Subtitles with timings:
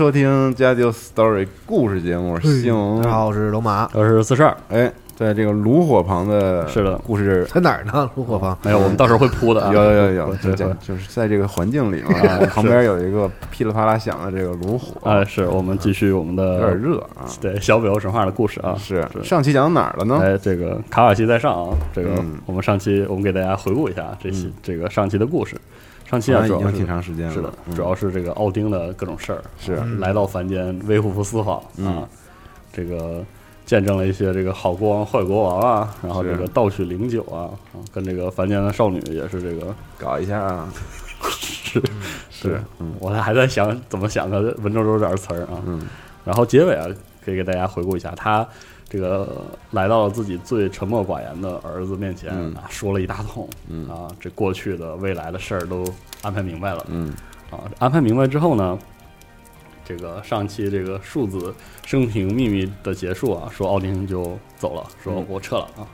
[0.00, 2.40] 收听《家就 Story》故事节目。
[2.40, 4.56] 行，大家好，我是龙马，我是四十二。
[4.70, 4.90] 哎。
[5.14, 8.10] 在这个炉火旁的，是的，故事 在哪儿呢？
[8.14, 9.70] 炉火旁没有，我们到时候会铺的。
[9.74, 12.12] 有有有有，就就是在这个环境里嘛，
[12.46, 14.98] 旁边有一个噼里啪啦响的这个炉火。
[15.06, 17.28] 啊，是我们继续我们的有点热啊。
[17.38, 20.18] 对，小北欧神话的故事啊，是上期讲到哪儿了呢？
[20.22, 22.08] 哎，这个卡瓦西在上啊，这个
[22.46, 25.54] 我们上期我们给大家回顾一下这期这个上期的故事。
[26.10, 27.32] 上期啊，已经挺长时间了。
[27.32, 29.76] 是的，主要是这个奥丁的各种事儿，是。
[29.98, 32.08] 来到凡间维护福斯访啊，
[32.72, 33.24] 这个。
[33.66, 37.46] 见证了一些这个好国王坏国王啊，然后这个盗取灵酒啊，
[37.92, 40.68] 跟这个凡间的少女也是这个搞一下啊，
[41.22, 41.80] 是
[42.32, 42.60] 是，
[42.98, 45.86] 我还在想怎么想个文绉绉点词儿啊，嗯，
[46.24, 46.88] 然后结尾啊，
[47.24, 48.44] 可以给大家回顾一下，他
[48.90, 55.84] 这个来到了自己最沉默寡言的儿子面前啊，说了一大通，嗯啊，这过去的未来的事儿都
[56.22, 57.14] 安排明白了，嗯
[57.50, 58.78] 啊，安排明白之后呢？
[59.82, 61.52] 这个上期这个数字
[61.84, 65.86] 生平秘密的结束啊，说奥丁就走了，说我撤了啊。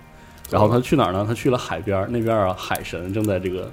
[0.51, 1.25] 然后他去哪儿呢？
[1.27, 3.71] 他去了海边那边啊，海神正在这个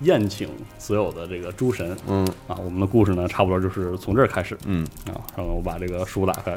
[0.00, 0.48] 宴请
[0.78, 1.96] 所有的这个诸神。
[2.06, 4.56] 嗯啊，我们的故事呢，差不多就是从这儿开始。
[4.64, 6.52] 嗯啊，然后我把这个书打开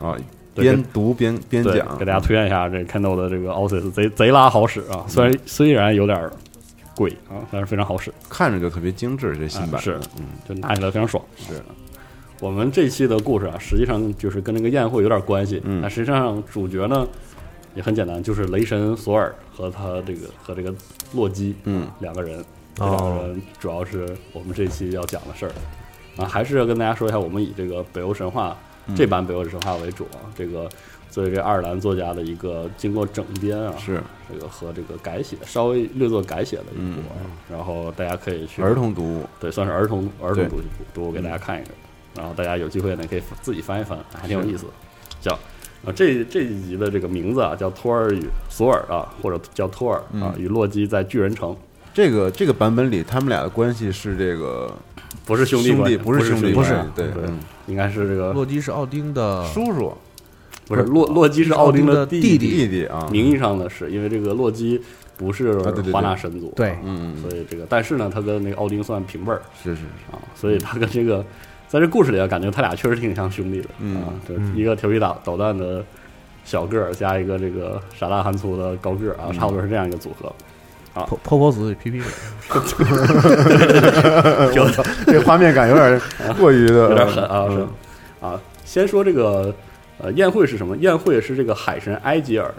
[0.00, 0.16] 啊，
[0.60, 5.04] 边读边边讲，给大家推荐一下这 Kindle 的这个 Office，贼贼拉好使啊。
[5.08, 6.30] 虽然虽然有点
[6.94, 9.36] 贵啊，但是非常好使，看着就特别精致。
[9.36, 11.22] 这新版是，嗯，就拿起来非常爽。
[11.36, 11.54] 是。
[12.40, 15.60] 我们这期的故事啊，实际上就是跟那个宴会有点关系。
[15.64, 17.06] 嗯，那实际上主角呢
[17.74, 20.72] 也很简单，就是雷神索尔和他这个和这个
[21.12, 22.44] 洛基，嗯，两个人，
[22.76, 25.52] 这两个人主要是我们这期要讲的事儿。
[26.16, 28.56] 啊，还是要跟大家说一下，我们以这个北欧神话
[28.96, 30.24] 这版北欧神话为主啊。
[30.36, 30.68] 这个
[31.10, 37.16] 作为这爱尔兰作家的一个经过整编啊，是这个和这个改写，稍微略作改写的一部啊。
[37.50, 40.56] 然后大家可以去儿童读物，对，算是儿童儿童读
[40.92, 41.72] 读物给大家看一看。
[42.16, 44.66] 然后大家有机会呢，可以自己翻一翻，还挺有意思。
[45.20, 45.32] 叫
[45.84, 51.56] 啊，这这一集的这个名字啊，叫托尔与索尔啊，或者叫托尔啊与洛基在巨人城。
[51.98, 54.72] 这个这个版本里，他们俩的关系是这个
[55.26, 57.24] 不是兄弟关系，不是兄弟，不是对对，
[57.66, 59.92] 应该是这个洛基是奥丁的叔叔，
[60.68, 62.86] 不是洛洛基是奥丁的弟弟弟弟。
[62.86, 63.08] 啊。
[63.10, 64.80] 名义上的是，因为这个洛基
[65.16, 65.58] 不是
[65.90, 69.82] 华纳神族，对，嗯，所以这个但是呢，他跟那个奥丁算平辈儿，是是
[70.12, 71.24] 啊，所以他跟这个。
[71.66, 75.84] 在这故事里啊，感觉他俩确实挺像兄弟的啊，就一个调皮捣捣蛋的
[76.44, 80.32] 小个儿，加一个这个傻大憨粗的高个儿啊，差不多是这样一个组合。
[80.98, 82.10] 啊，泼泼子皮皮水，
[85.06, 86.00] 这画面感有点
[86.38, 87.46] 过于的有点狠啊！
[87.48, 87.66] 是
[88.24, 89.54] 啊，先说这个
[89.98, 90.76] 呃宴会是什么？
[90.78, 92.52] 宴会是这个海神埃吉尔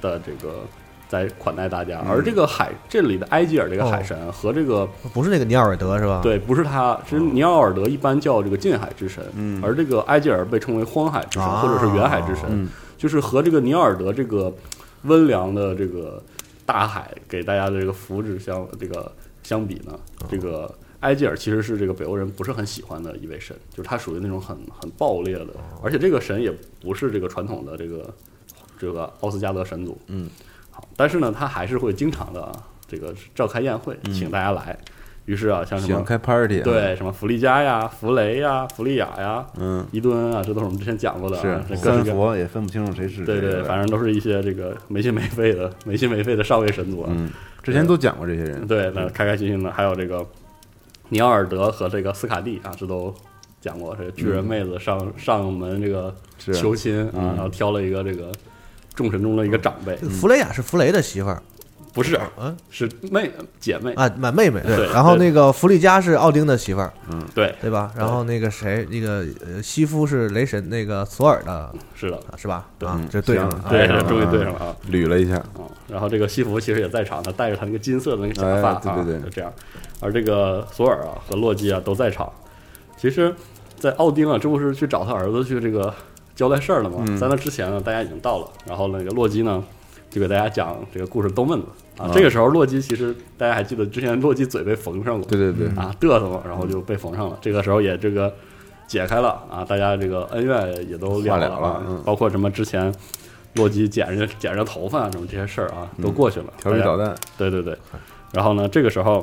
[0.00, 0.60] 的这个。
[1.08, 6.20] 在款待大家，而这个海这里的埃吉尔这个海神和这个不是那个尼奥尔德是吧？
[6.22, 12.66] 对，不是他，是尼奥尔德一般叫这个近海之神，嗯，而这个埃吉尔被称为荒海之神或者是远海之神，
[12.96, 14.50] 就是和这个尼奥尔德这个
[15.02, 16.18] 温良的这个
[16.64, 19.10] 大海给大家的这个福祉相这个
[19.42, 19.98] 相比呢，
[20.28, 25.48] 这个埃吉尔其实是这个北欧人不是很喜欢的一位神，就是他属于那种很很暴烈的，
[25.82, 28.14] 而且这个神也不是这个传统的这个
[28.78, 30.28] 这个奥斯加德神族，嗯。
[30.74, 32.50] 好，但是呢，他还是会经常的
[32.88, 34.78] 这个召开宴会，请大家来。
[35.26, 47.08] 于是啊，像什么欢开 party，啊，对什么弗利加呀、弗雷呀、弗利亚呀、嗯，伊顿啊，这都是我们之前讲过的啊，这是各式各三佛也分不清楚谁是谁，对对，反正都是一些这个没心没肺的、 没心没肺的上位神族啊。
[47.12, 47.30] 嗯，
[47.62, 50.26] 之前都讲过这些人，对，那开开心心的，还有这个
[51.10, 53.14] 尼奥尔德和这个斯卡蒂啊，这都
[53.60, 53.94] 讲过。
[53.96, 56.52] 这个巨人妹子上、上门这个是。
[56.52, 57.26] 求亲啊，嗯。
[57.28, 58.32] 然后挑了一个这个
[58.94, 61.40] 众神中的一个长辈，这个弗雷亚是弗雷的媳妇儿
[61.92, 63.30] 不是嗯是妹
[63.60, 67.92] 姐妹，啊，满妹妹对然后那个弗利嘉是奥丁的媳妇儿，嗯对，对吧？
[67.96, 72.66] 然后那个谁，那个呃西夫是雷神那个索尔的，是的，是吧？
[72.78, 73.68] 对这对上了啊。
[73.68, 74.76] 对，终于啊对上了啊。
[74.90, 79.52] 捋了一下，啊，然后这个西服其实也在场，他戴着他那个金色的那个假发啊，哎对对对就这样。
[80.00, 82.30] 而这个索尔啊和洛基啊都在场。
[82.96, 83.34] 其实，
[83.78, 85.92] 在奥丁啊，这不是去找他儿子去这个
[86.34, 87.04] 交代事儿了吗？
[87.06, 89.62] 嗯在那之前呢，大家已经到了，然后那个洛基呢
[90.12, 91.66] 就给大家讲这个故事逗闷子
[91.96, 92.06] 啊。
[92.06, 97.38] 啊这个时候，洛基其实大家还记得之前洛基嘴被缝上过，对对对，啊，嘚瑟嘛，然后就被缝上了。
[97.40, 98.32] 这个时候也这个
[98.86, 102.94] 解开了啊，大家这个恩怨也都了化了了嗯包括什么之前
[103.54, 106.46] 洛基剪人家剪人家头发啊，什么这些事儿啊，都过去了。
[106.48, 107.76] 嗯调皮捣，蛋，对对对。
[108.32, 109.20] 然后呢，这个时候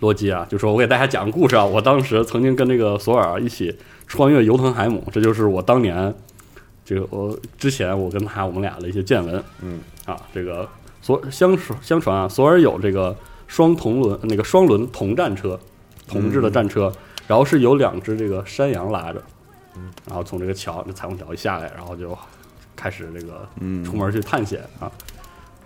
[0.00, 6.14] 洛基啊就说：“我给大家讲个故事啊，我当时曾经跟这个索尔啊一起穿越尤腾海姆，这就是我当年
[6.86, 9.44] 这个我之前我跟他我们俩的一些见闻。
[9.60, 10.66] 嗯啊，这个
[11.02, 13.14] 所相传相传啊，索尔有这个
[13.48, 15.58] 双铜轮那个双轮铜战车，
[16.06, 16.92] 铜制的战车，
[17.26, 19.20] 然后是有两只这个山羊拉着，
[19.74, 22.16] 嗯，然后从这个桥这彩虹桥一下来，然后就
[22.76, 24.90] 开始这个嗯，出门去探险啊。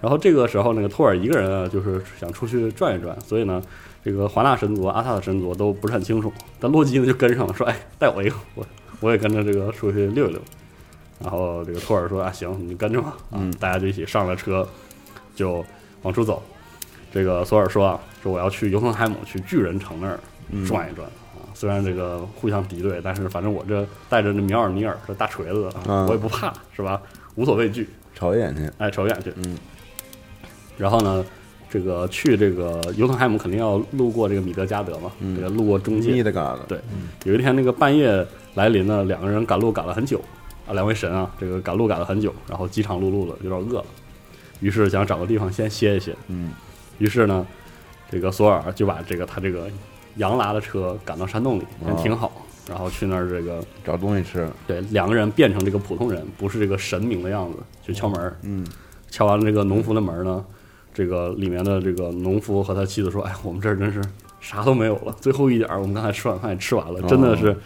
[0.00, 3.62] 然后这个时候，那个托尔一个人啊，就是想出去转一转，所以呢，
[4.02, 6.32] 这个华纳神族、阿萨的神族都不是很清楚。
[6.58, 8.66] 但洛基呢就跟上了，说：“哎，带我一个，我
[9.00, 10.40] 我也跟着这个出去溜一溜。”
[11.22, 14.66] 然后这个托尔说：“啊，行，你跟着吧。”啊嗯，大家就一起上了车，
[15.34, 15.64] 就
[16.02, 16.42] 往出走。
[17.12, 20.18] 这个索尔说：“啊，说我要去尤腾海姆，去巨人城那儿
[20.50, 21.06] 嗯转一转。
[21.06, 27.00] 啊，虽然这个互相敌对，但是反正我这带着这米尔尼尔这大锤子啊，嗯我也不怕，是吧？
[27.34, 27.88] 无所畏惧。
[28.14, 29.32] 瞅一眼去，哎，瞅一眼去。
[29.36, 29.56] 嗯
[30.78, 31.22] 然后呢，
[31.68, 36.22] 这个去这个尤腾海姆肯定要路过这个米德加德嘛，嗯这个路过中密介。
[36.22, 36.80] 的嘎子，对
[37.24, 40.18] 有一天那个半夜来临呢，两个人赶路赶了很久
[40.70, 43.84] 啊，两位神啊，这个赶路赶了很久，然后饥肠辘辘的，有点饿了，
[44.60, 46.14] 于是想找个地方先歇一歇。
[46.28, 46.52] 嗯
[46.98, 47.44] 于是呢，
[48.10, 49.68] 这个索尔就把这个他这个
[50.16, 52.30] 羊拉的车赶到山洞里，先停好，
[52.68, 58.36] 然后去那儿这个找东西吃，对两个人变成这个普通人，不是这个神明的样子，去敲门儿。
[58.42, 58.64] 嗯
[59.10, 60.44] 敲完了这个农夫的门呢，
[60.94, 64.00] 这个里面的这个农夫和他妻子说：“哎，我们这儿真是
[64.40, 67.56] 啥都没有了，最后一点儿，我们刚才吃晚饭也吃完了，真的是，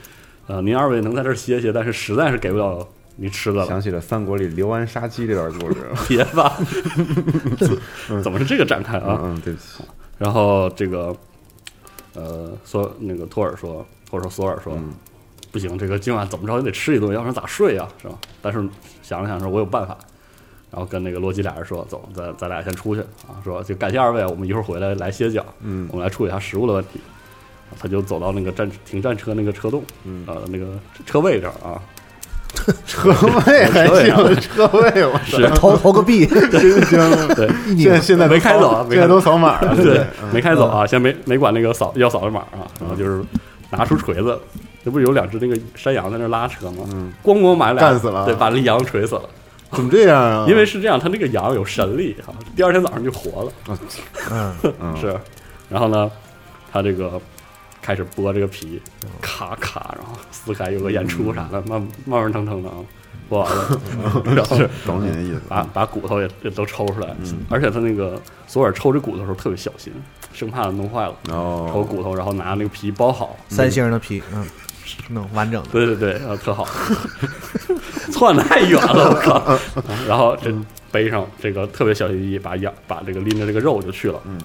[0.46, 2.86] 呃，您二位能在这儿歇歇，但是实在是给不了
[3.16, 3.66] 你吃的了。
[3.66, 6.56] 想起了三国里刘安杀鸡这段故事， 别吧，
[8.22, 9.20] 怎么是这个展开啊？
[9.22, 9.82] 嗯嗯，对不起，
[10.18, 11.14] 然后这个，
[12.14, 14.92] 呃，索那个托尔说，或者说索尔说，嗯
[15.52, 18.14] 不行，这个今晚怎么着也得吃一顿，要不然咋睡呀、是吧？
[18.42, 18.66] 但是
[19.02, 19.96] 想了想说，我有办法，
[20.72, 25.88] 然后跟那个洛基俩人说，走，咱咱俩先出去啊，说就感谢二位，我们一会儿回来来歇脚，嗯。
[25.92, 27.00] 我们来处理一下食物的问题。
[27.78, 31.80] 他就走到那个战停战车那个车洞，嗯，呃，那个车位这儿啊，
[32.86, 43.22] 车位还行，车位我是投投个币， 真香，对现在现在没开走现在都扫码了，对，嗯没开走啊，先没没管那个扫要扫的码啊，然后就是
[43.70, 44.38] 拿出锤子，
[44.84, 46.84] 这不是有两只那个山羊在那拉车吗？
[46.92, 49.22] 嗯，咣咣把俩干死了对，把那羊锤死了。
[49.72, 50.46] 怎么这样啊？
[50.48, 53.52] 因为是这样，他那个羊有神力哈，第二天早上就活了，
[54.30, 55.14] 嗯，嗯是。
[55.68, 56.08] 然后呢，
[56.72, 57.20] 他这个
[57.84, 58.80] 开始剥这个皮，
[59.20, 62.76] 咔咔，然后撕开，有个演出啥的，慢慢慢腾腾的啊，
[63.28, 63.80] 剥完了，
[64.34, 67.44] 然后是懂你的意思，把把骨头也也都抽出来，嗯。
[67.50, 69.92] 而且他那个索尔抽这骨头的时候特别小心，
[70.32, 71.14] 生怕弄坏了。
[71.26, 73.36] 抽哦，骨头，然后拿那个皮包好。
[73.50, 74.46] 三星的皮，嗯，
[75.10, 76.66] 弄完整的，对对对，啊，特好，
[78.10, 79.58] 窜太远了，我靠！
[80.08, 80.50] 然后这
[80.90, 84.18] 背上这个特别小心翼翼，把羊把这个拎着这个肉就去了。
[84.24, 84.38] 嗯，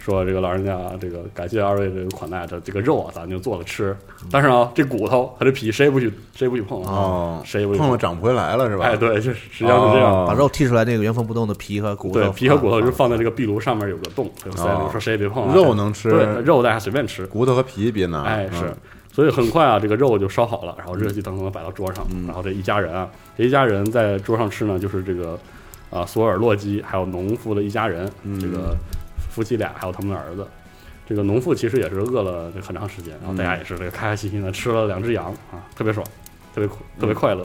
[0.00, 3.94] 说这个老人家啊，这个感谢二位这个款待，这这个肉啊，咱就做了吃。
[4.30, 8.86] 但是呢，这骨头和这皮谁也不许谁也不许碰啊，哦，谁也不许碰了长不回来了是吧？
[8.86, 10.10] 哎，对，就实际上是这样。
[10.10, 15.54] 哦把肉剔出来，那个原封不动的皮和骨头，对，皮和骨头就啊放在这个壁炉上面有个洞，就塞里哦说谁也别碰啊。
[15.54, 17.26] 肉能吃对，肉大家随便吃。
[17.26, 18.74] 骨头和皮别拿，哎，嗯是，
[19.12, 25.38] 所以很快啊，这个肉就烧好了，然后热气腾腾的摆到桌上，嗯然后这一家人啊，这一家人在桌上吃呢，就是这个
[25.90, 28.76] 啊，索尔洛基还有农夫的一家人，嗯这个
[29.30, 30.46] 夫妻俩还有他们的儿子。
[31.08, 36.06] 这个农妇其实也是饿了很长时间，然后大家也是这个开开心心的吃了两只羊啊，特别爽，
[36.54, 37.42] 特别特嗯别快乐。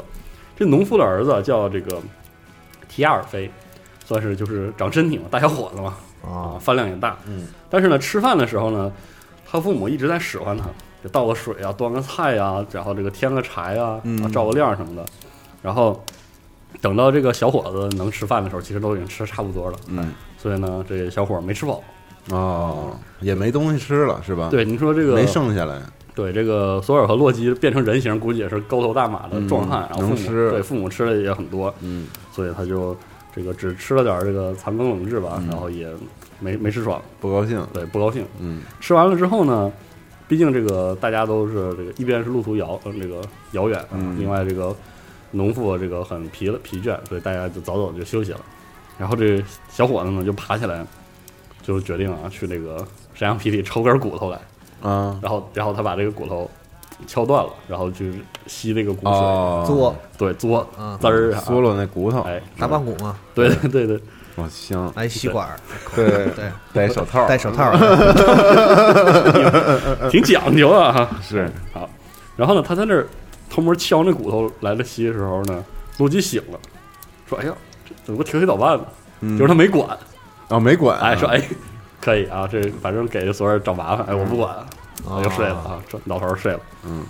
[0.56, 2.00] 这农夫的儿子叫这个
[2.88, 3.50] 提亚尔菲，
[4.06, 7.18] 算是就是长身体嘛，大小伙子嘛，啊，啊，饭量也大。
[7.25, 8.92] 嗯但是呢，吃饭的时候呢，
[9.46, 10.65] 他父母一直在使唤他，
[11.04, 14.00] 就倒个水啊，端个菜呀、然后这个添个柴啊
[14.32, 15.04] 照个亮什么的。
[15.63, 16.00] 然后
[16.82, 19.80] 等到这个小伙子能吃饭的时候，其实都已经吃的差不多了。
[19.88, 20.13] 嗯，
[20.46, 21.84] 所以呢，这小伙儿没吃饱。
[22.30, 25.82] 哦，也没东西吃了是吧？，对，你说这个没剩下来，
[26.14, 32.96] 对这个索尔和洛基变成人形，估计也是高头大马的壮汉，嗯然后父母对父母吃的也很多，嗯所以他就
[33.36, 35.88] 这个只吃了点儿这个残羹冷炙吧，嗯然后也
[36.40, 38.24] 没没吃爽，不高兴，对，不高兴。
[38.40, 39.72] 嗯吃完了之后呢，
[40.28, 43.20] 毕竟这个大家都是这个一边是路途遥呃这个
[43.54, 44.75] 遥远，嗯另外这个
[45.32, 48.40] 农妇这个很疲了疲倦，所以大家就早早就休息了。
[48.98, 50.86] 然后这小伙子呢就爬起来，
[51.62, 52.78] 就决定啊去那个
[53.14, 54.40] 山羊皮里抽根骨头来，
[54.82, 55.20] 啊。
[55.22, 56.50] 然后然后他把这个骨头
[57.08, 59.96] 敲断了，然后去吸那个骨髓，哦，嘬。
[60.18, 60.98] 对嘬嗯。
[61.00, 63.88] 滋儿啊，嗦了那骨头，哎，大棒骨嘛，对对对。
[63.88, 64.02] 对，
[64.36, 65.58] 哦香，来吸管儿，
[65.96, 67.72] 对，对，戴手套，戴手套，
[70.12, 71.10] 挺讲究啊哈。
[71.22, 71.90] 是，好，
[72.36, 73.08] 然后呢，他在那儿
[73.50, 75.64] 偷摸敲那骨头来了吸的时候呢，
[76.00, 76.60] 洛基醒了，
[77.30, 78.86] 说：“哎呀，这怎么个调皮捣蛋呢？”
[79.22, 79.98] 嗯就是他没管，
[80.50, 81.42] 啊没管，哎，说：“哎，
[82.01, 84.54] 可以啊，这反正给索尔找麻烦，哎，我不管，
[85.06, 87.06] 我就睡了啊，这老头儿睡了。”嗯，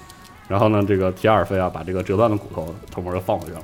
[0.48, 3.62] 然后呢，这个提亚尔菲啊，把这个折断的骨头偷摸的放回去了，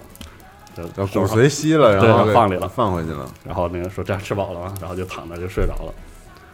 [0.76, 4.74] 就要骨髓吸了，然后给放里了放回去了，然后那个说这样吃饱了吗？
[4.82, 5.94] 然后就躺着就睡着了。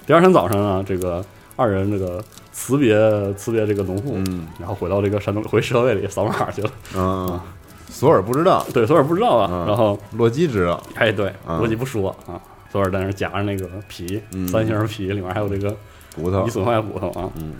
[0.05, 1.23] 第二天早上呢，这个
[1.55, 2.95] 二人这个辞别
[3.33, 6.69] 辞别这个农户，嗯然后回到这个山东回社会里扫码去了。
[6.95, 7.39] 嗯，
[7.87, 9.49] 索尔不知道，对，索尔不知道啊。
[9.51, 9.65] 嗯。
[9.67, 11.57] 然后洛基知道，哎，对，嗯。
[11.57, 12.39] 罗辑不说啊，
[12.71, 14.47] 索尔在那儿夹着那个皮，嗯。
[14.47, 15.75] 三星皮里面还有这个
[16.15, 16.45] 骨头。
[16.45, 17.29] 已，损坏的骨头啊。
[17.37, 17.55] 嗯。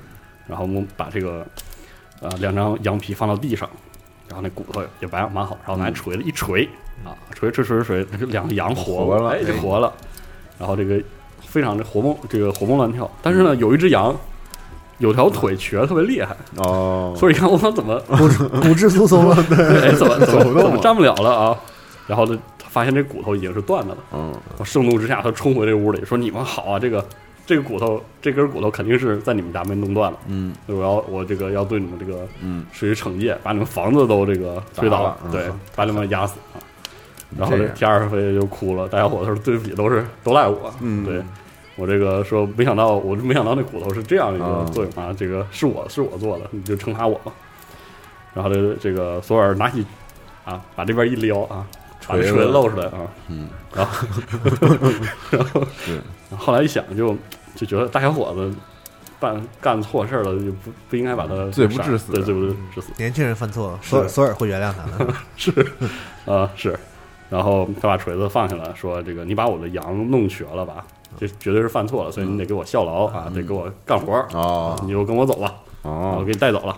[0.47, 1.45] 然后我们把这个
[2.21, 3.69] 呃两张羊皮放到地上，
[4.27, 6.67] 然后那骨头也蛮蛮好，然后拿锤子一锤
[7.03, 9.29] 啊，锤锤锤锤，那就两个羊活活了。
[9.31, 9.91] 哎，就哎活了。
[10.59, 11.01] 然后这个
[11.41, 13.09] 非常的活蹦，这个活蹦乱跳。
[13.21, 14.15] 但是呢，有一只羊
[14.99, 17.99] 有条腿瘸得特别厉害，哦，所以你看我怎么
[18.61, 21.57] 骨质疏松了，对怎么 怎么怎么站不了了啊？
[22.07, 23.97] 然后呢，他发现这骨头已经是断的了。
[24.13, 24.33] 嗯。
[24.57, 27.05] 我盛怒之下，他冲回这屋里说：“你们好啊，这个
[27.45, 30.17] 这个骨头，这根骨头肯定是在你们家被弄断了。
[30.27, 30.53] 嗯。
[30.67, 35.17] 我要我这个要对你们这个嗯，属于惩戒，把你们房子都这个推倒了。
[35.25, 35.31] 嗯。
[35.31, 36.63] 对，把你们压死啊。
[37.37, 40.73] 然后这第二回就哭了，大家伙都是对不起，都是都赖我。
[40.79, 41.03] 嗯。
[41.03, 41.21] 对
[41.77, 47.31] 我这个说没想到，我没想到那骨头是这样一个啊作用啊，这个是我是我做的，你就惩罚我吧。
[48.33, 49.85] 然后这这个索尔拿起
[50.43, 51.65] 啊，把这边一撩啊，
[52.07, 54.07] 把这锤露出来啊，嗯，然后
[55.31, 56.01] 然后是
[56.35, 57.15] 后来一想就
[57.55, 58.53] 就觉得大小伙子
[59.19, 62.91] 办干错事儿了，就不不应该把他杀罪不至死对，罪不至死。
[62.97, 65.13] 年轻人犯错了，索尔索尔会原谅他的。
[65.35, 65.51] 是
[66.25, 66.77] 啊、是，
[67.29, 70.85] 然后他把锤子放下来，说：“这个你把我的羊弄瘸了吧？
[71.17, 76.77] 这绝对是犯错了，所以你得给我效劳啊，得给我干活儿，啊你就跟我走吧，我哦给，你带走了。”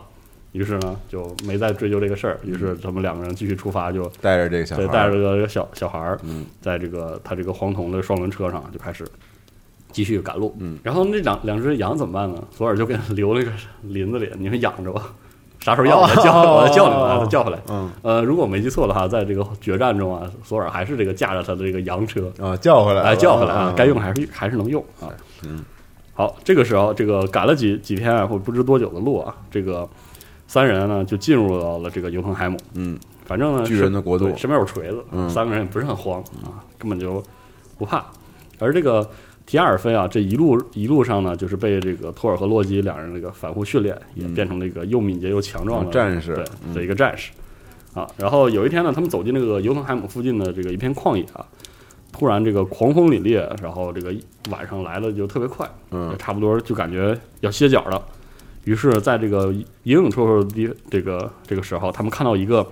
[0.52, 2.40] 于是呢，就没再追究这个事儿。
[2.44, 9.06] 于是他们两个人继续出发，就带着这个小孩对，带着这个小小孩儿，嗯在这个他这个黄铜的双轮车上就开始
[9.92, 10.56] 继续赶路。
[10.60, 12.44] 嗯，然后那两两只羊怎么办呢？
[12.52, 13.52] 索尔就给它留那个
[13.84, 15.14] 林子里，你们养着吧，
[15.60, 17.60] 啥时候要我再叫，我再叫你们，啊，再叫回来。
[17.70, 17.90] 嗯。
[18.02, 25.10] 呃，如果我没记错的话，在这个决战中啊，索尔还是这个驾着他的这个洋车，啊，叫回来了，哎，叫回来啊嗯，该用还是还是能用啊。
[25.44, 25.64] 嗯，
[26.14, 29.88] 好，这个时候这个赶了几几天啊，或不知多久的路啊，这个
[30.48, 32.58] 三人呢就进入到了这个尤腾海姆。
[32.74, 32.98] 嗯。
[33.26, 34.26] 反正呢，巨人的国度。
[34.36, 35.30] 身边有锤子，嗯。
[35.30, 37.24] 三个人也不是很慌啊，根本就
[37.78, 38.04] 不怕。
[38.58, 39.08] 而这个
[39.50, 46.36] 提亚尔菲啊，这一路一路上呢，就是被这个托尔和洛基两人这个反复训练，也嗯变成了一个又敏捷又强壮的战士
[46.72, 47.32] 的一个战士
[47.96, 48.08] 啊。
[48.16, 51.44] 然后有一天呢，他们走进这个尤腾海姆附近的这个一片旷野啊，
[52.12, 54.14] 突然这个狂风凛冽，然后这个
[54.52, 58.00] 晚上来的就特别快，嗯差不多就感觉要歇脚了。
[58.66, 59.66] 于是，在这个影
[60.04, 62.64] 影绰绰的地这个这个时候，他们看到一个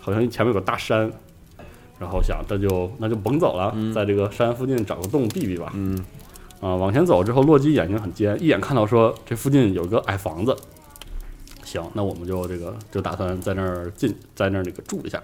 [0.00, 1.12] 好像前面有个大山，
[1.98, 5.72] 然后想那就那就甭走了，在这个山附近找个洞避避吧。
[5.74, 5.98] 嗯
[6.60, 10.56] 啊，往前走之后，洛基眼睛很尖，一眼看到说这附近有一个矮房子，
[11.62, 15.22] 行，那我们就这个就打算在那儿进，在那儿那个住一下。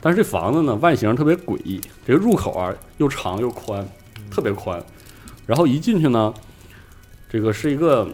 [0.00, 3.84] 但是这房子呢，外形特别诡异，这个入口啊又长又宽，
[4.30, 4.80] 特别宽。
[5.46, 6.32] 然后一进去呢，
[7.28, 8.08] 这个是一个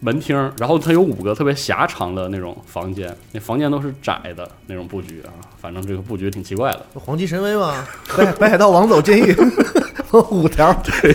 [0.00, 6.86] 门厅，然后它有五个特别狭长的那种房间，那房间都是窄的那种布局啊，反正这个布局挺奇怪的。
[7.00, 7.84] 黄旗神威嘛，
[8.16, 9.34] 北北海道王走监狱，
[10.30, 11.14] 五条，对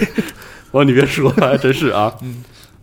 [0.71, 2.13] 我说你别说，还真是啊，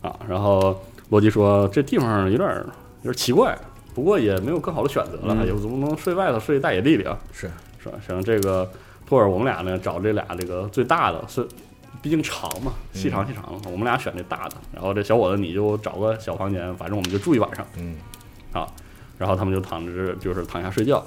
[0.01, 2.65] 啊，然后罗辑说这地方有点儿
[3.03, 3.57] 有点奇怪，
[3.93, 5.45] 不过也没有更好的选择了，嗯。
[5.45, 7.49] 也总不能睡外头睡大野地里啊，是。
[7.83, 7.95] 是吧？
[8.07, 8.69] 像这个
[9.07, 11.47] 托尔，我们俩呢找这俩这个最大的，是
[12.01, 14.55] 毕竟长嘛，细长细长，我们俩选这大的。
[14.73, 17.65] 然后这小伙子你就找个小房间，反正我们就住一晚上。
[17.77, 17.95] 嗯，
[18.51, 18.67] 啊，
[19.17, 21.05] 然后他们就躺着就是躺下睡觉。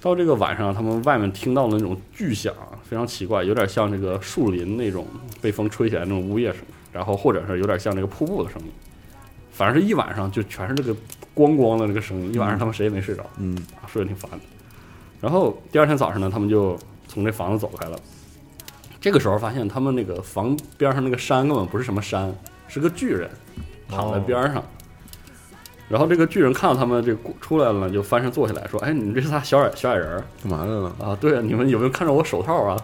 [0.00, 5.06] 到这个晚上，他们外面听到的那种巨响，非常奇怪，有点像这个树林那种
[5.40, 6.62] 被风吹起来那种呜咽声，
[6.92, 8.68] 然后或者是有点像这个瀑布的声音。
[9.50, 10.94] 反正是一晚上就全是这个
[11.34, 13.24] 咣咣的这个声音，一晚上他们谁也没睡着。
[13.38, 14.38] 嗯啊，睡得挺烦的。
[15.20, 17.98] 然后第二天早上呢，他们就从这房子走开了。
[19.00, 22.34] 这个时候发现他们那个房边上那个山根本不是什么山，
[22.68, 23.28] 是个巨人
[23.88, 24.62] 躺在边上。
[25.88, 30.92] 然后这个巨人看到他们这出来了，就翻身坐起来说：“哎，你们这仨小矮小矮人儿干嘛来了？
[30.98, 31.16] 啊？
[31.20, 32.76] 对啊，你们有没有看着我手套啊？”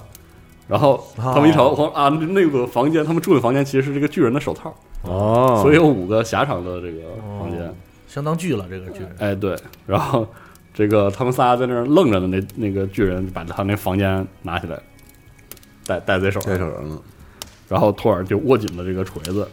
[0.68, 7.00] 然后他们一瞅，黄啊，那个房间，他们住的房间其实是这个巨人的手套，哦，所以有五个狭长的这个
[7.40, 7.74] 房间。
[8.06, 9.16] 相当巨了这个巨人。
[9.18, 10.26] 哎，对，然后
[10.72, 14.78] 这个他们仨在那儿愣着的那那个巨人把他那房间拿起来，
[15.86, 16.98] 戴戴在手上，带手上了，
[17.68, 19.46] 然后托尔就握紧了这个锤子，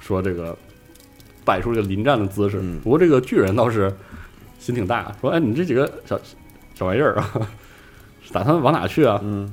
[0.00, 0.56] 说这个
[1.44, 2.58] 摆出这个临战的姿势。
[2.60, 3.92] 嗯不过这个巨人倒是
[4.58, 6.18] 心挺大，说：“哎，你这几个小
[6.74, 7.30] 小玩意儿啊，
[8.32, 9.52] 打算往哪去啊？”嗯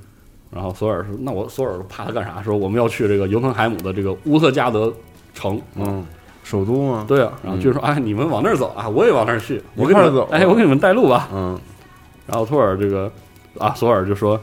[0.51, 2.41] 然后索尔说：“那我索尔怕他干啥？
[2.43, 4.93] 说我们要去这个尤腾海姆的这个乌特加德
[5.33, 6.05] 城。”嗯，
[6.43, 7.05] 首都吗？
[7.07, 7.33] 对啊。
[7.43, 11.59] 然后巨人说：“哎，你们往那儿走啊，我也往那儿去，我给你走哎，我给你们带路吧。”嗯
[12.27, 13.11] 然后托尔这个
[13.57, 14.39] 啊，索尔就说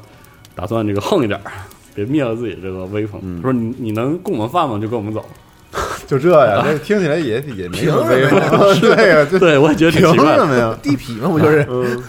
[0.54, 1.52] 打算这个横一点儿，
[1.94, 3.20] 别灭了自己这个威风。
[3.24, 4.78] 嗯说你你能供我们饭吗？
[4.80, 5.24] 就跟我们走。
[6.08, 8.40] 就这呀， 这听起来也也没什么威风，
[8.80, 10.38] 对呀，这对，我也觉得挺凭奇怪的。
[10.38, 10.76] 什么呀？
[10.82, 11.64] 地痞嘛，不就是？
[11.70, 12.02] 嗯，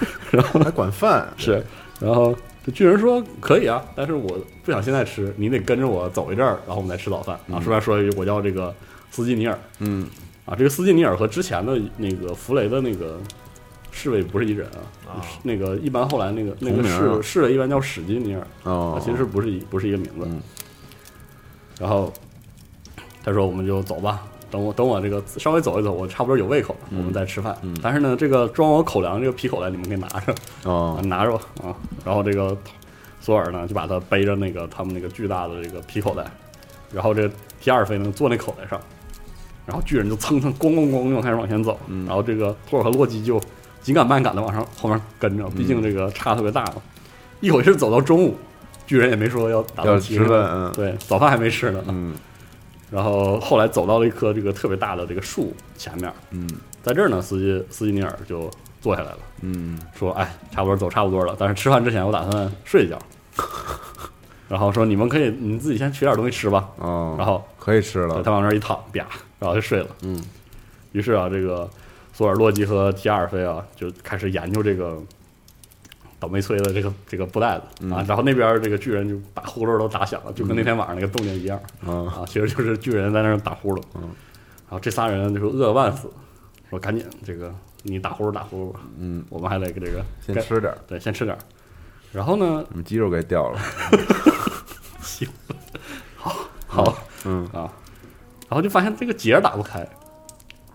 [0.63, 1.63] 还管饭，是，
[1.99, 7.35] 然后这巨人说可以啊，但是我不想现在吃，你得跟着我走一阵儿，然后我们再吃早饭。
[7.35, 8.73] 啊，嗯顺便说一句，我叫这个
[9.11, 10.07] 斯基尼尔嗯
[10.45, 13.19] 啊，这个斯基尼尔和之前的那个弗雷的那个
[13.91, 14.81] 侍卫不是一人啊，
[15.43, 18.47] 那个一般后来那个那个同名啊侍侍卫一般叫史基尼尔。
[18.63, 20.25] 哦啊，，其实不是一不是一个名字。
[20.25, 20.41] 嗯
[21.79, 22.13] 然后
[23.23, 27.57] 他说：“我们就走吧，等我等我这个稍微走一走，我差不多有胃口了，嗯我们再吃饭。
[27.63, 30.35] 嗯但是呢，这个装我口粮这个皮口袋你们给拿着，
[31.07, 31.75] 拿着吧啊。
[32.05, 32.55] 然后这个
[33.19, 36.23] 索尔呢就把他背着那个他们那个巨大的这个皮口袋，
[36.93, 37.27] 然后这
[37.59, 38.79] 提阿尔菲呢坐那口袋上，
[39.65, 43.41] 然后巨人就蹭蹭咣咣咣就开始往前走，嗯然后这个托尔和洛基就
[43.81, 46.75] 紧赶慢赶的往上后面跟着，毕嗯竟这个差特别大嘛。
[47.39, 48.37] 一口气儿走到中午，
[48.85, 51.83] 巨人也没说要打要算骑上吃饭，嗯对，早饭还没吃呢。
[51.87, 52.13] 嗯
[52.91, 56.47] 然后后来走到了一棵这个特别大的这个树前面，嗯
[56.83, 62.99] 在这儿呢，斯基斯基尼尔就坐下来了，嗯说：“哎，差不多走差不多了，但是吃饭之前我打算睡一觉。
[64.49, 66.67] ”然后说：“你们可以你自己先取点东西吃吧。
[66.79, 69.05] 哦，然后可以吃了，他往那儿一躺，啪，
[69.39, 69.87] 然后就睡了。
[70.01, 70.21] 嗯
[70.91, 71.69] 于是啊，这个
[72.21, 75.01] 索尔洛基和提亚尔菲啊就开始研究这个
[76.19, 77.91] 倒霉催的这个这个布袋子嗯。
[77.91, 81.59] 啊，然后那边这个巨人就把呼噜都打响了，就跟那天晚上那个动静一样。
[81.83, 84.01] 啊啊，其实就是巨人在那儿打呼噜，嗯。
[84.03, 86.11] 然后这仨人就说饿得半死，
[86.69, 91.35] 说赶紧这个你打呼噜打呼噜吧，嗯，我们还得给这个该先吃点，对先吃点，
[92.11, 93.59] 然后呢，我们肌肉该掉了，
[95.01, 95.27] 行
[96.15, 96.35] 好
[96.67, 97.43] 好嗯。
[97.47, 97.65] 啊，
[98.47, 99.87] 然后就发现这个结打不开，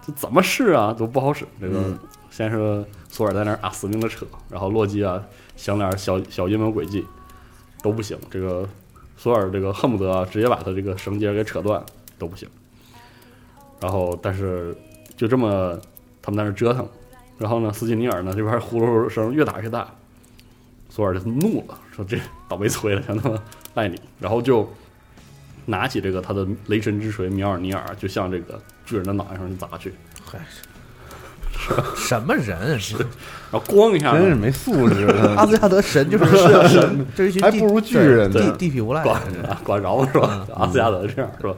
[0.07, 1.47] 就怎么试啊都不好使。
[1.61, 1.99] 这个嗯
[2.31, 5.23] 先是索尔在那儿啊死命的扯，然后洛基啊
[5.57, 7.05] 想点小小阴谋诡计
[7.83, 8.69] 都不行，这个
[9.17, 11.83] 索尔这个恨不得啊直接把他这个绳结给扯断
[12.19, 12.49] 都不行。
[13.81, 14.77] 然后但是
[15.17, 15.79] 就这么
[16.21, 16.87] 他们在那儿折腾，
[17.39, 19.89] 然后呢斯金尼尔呢这边呼噜声越打越大，
[20.91, 23.43] 索尔就怒了，说这倒霉催了，想他妈
[23.75, 24.69] 赖你，然后就
[25.65, 29.93] 拿起这个他的雷神之锤米尔尼尔，就向这个巨人的脑袋上就砸去，
[30.25, 30.39] 嗨，
[31.97, 32.97] 什么人是？
[33.51, 39.03] 然后咣一下呢，真是没素质， 阿斯加德神就是是神，这一群 还不如巨人地地痞无赖。
[39.03, 40.47] 管啊管着了是吧？
[40.49, 41.55] 嗯阿斯加德这样是吧？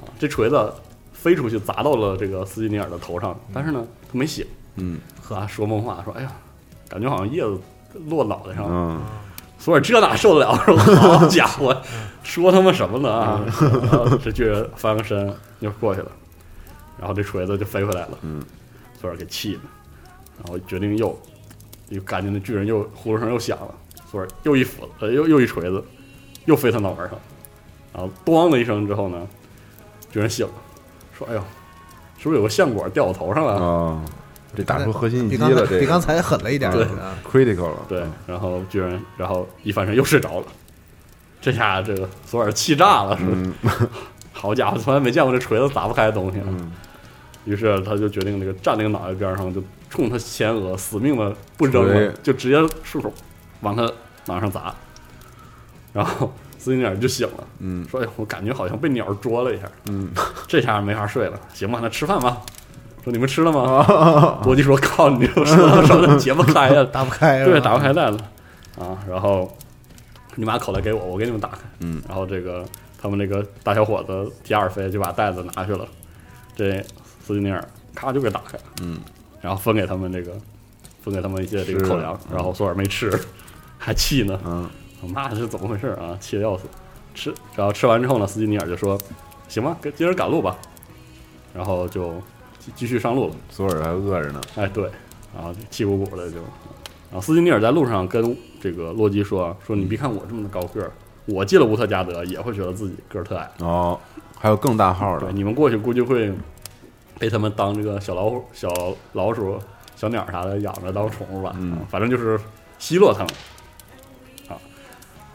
[0.00, 0.72] 啊，这锤子
[1.12, 4.46] 飞出去砸到了这个斯基尼尔的头上，但是呢他没醒，
[4.76, 6.32] 嗯和他说梦话说哎呀，
[6.88, 7.58] 感觉好像叶子
[8.06, 8.70] 落脑袋上了。
[8.72, 9.00] 嗯
[9.58, 10.56] 索尔这哪受得了？
[10.66, 11.80] 说好家伙，
[12.24, 13.40] 说他妈什么呢啊？
[14.20, 16.10] 这巨人翻个身就过去了，
[17.02, 18.18] 然后这锤子就飞回来了。
[18.22, 18.40] 嗯，
[19.00, 19.60] 索尔给气的，
[20.40, 21.20] 然后决定又
[21.88, 23.74] 又赶紧的巨人又呼噜声又响了，
[24.08, 25.82] 索尔又一斧子，呃又又一锤子，
[26.44, 27.18] 又飞他脑门上，
[27.92, 29.26] 然后咣的一声之后呢，
[30.12, 30.52] 巨人醒了，
[31.18, 31.40] 说：“哎呦，
[32.18, 34.04] 是不是有个橡果掉我头上了？”啊，
[34.54, 37.18] 这打出核心一击了，这比刚才狠了一点对啊。
[37.28, 40.46] critical 了，对，然后巨人，然后一翻身又睡着了，
[41.40, 43.30] 这下这个索尔气炸了，是吧？
[43.34, 43.54] 嗯
[44.32, 46.46] 好家伙，从来没见过这锤子砸不开的东西了。
[46.48, 46.72] 嗯
[47.44, 53.12] 于是他就决定那个站那个脑袋边上，就冲他前额死命的不扔了，就直接顺手
[53.60, 53.90] 往他
[54.26, 54.74] 脑上砸。
[55.92, 60.10] 然后斯金尼尔就醒了，嗯说：“哎，我感觉好像被鸟啄了一下，嗯，
[60.48, 61.38] 这下没法睡了。
[61.52, 62.40] 行吧，那吃饭吧。
[63.04, 64.40] 说你们吃了吗？
[64.44, 68.16] 罗辑说：靠，你这说到手都解不开呀，打不开是吧对，打不开袋子
[68.78, 68.96] 啊。
[69.10, 69.52] 然后
[70.36, 71.58] 你把口袋给我，我给你们打开。
[71.80, 72.64] 嗯，然后这个
[73.00, 75.84] 他们那个大小伙子提尔菲就把袋子拿去了，
[76.54, 76.80] 这
[77.32, 78.98] 斯金尼尔咔就给打开了，嗯，
[79.40, 80.32] 然后分给他们这个
[81.02, 83.12] 分给他们一些这个口粮，然后索尔没吃，
[83.78, 84.68] 还气呢，嗯
[85.00, 86.16] 我妈这是怎么回事啊？
[86.20, 86.64] 气得要死。
[87.14, 88.98] 吃，然后吃完之后呢，斯金尼尔就说
[89.46, 90.56] ：“行吧，跟接着赶路吧。”
[91.52, 92.14] 然后就
[92.58, 93.34] 继继续上路了。
[93.50, 94.88] 索尔还饿着呢，哎，对，
[95.34, 100.90] 然后气鼓鼓的就，然后斯金尼尔在路上跟这个洛基说：“说你别看我这么的高个儿，
[101.26, 103.50] 我进了乌特加德也会觉得自己个儿特矮。
[103.58, 104.00] 哦，
[104.38, 106.32] 还有更大号对，的，你们过去估计会
[107.22, 108.68] 被他们当这个小老虎、小
[109.12, 109.56] 老鼠、
[109.94, 112.36] 小鸟啥的养着当宠物吧，嗯啊反正就是
[112.80, 113.28] 奚落他们
[114.48, 114.58] 啊。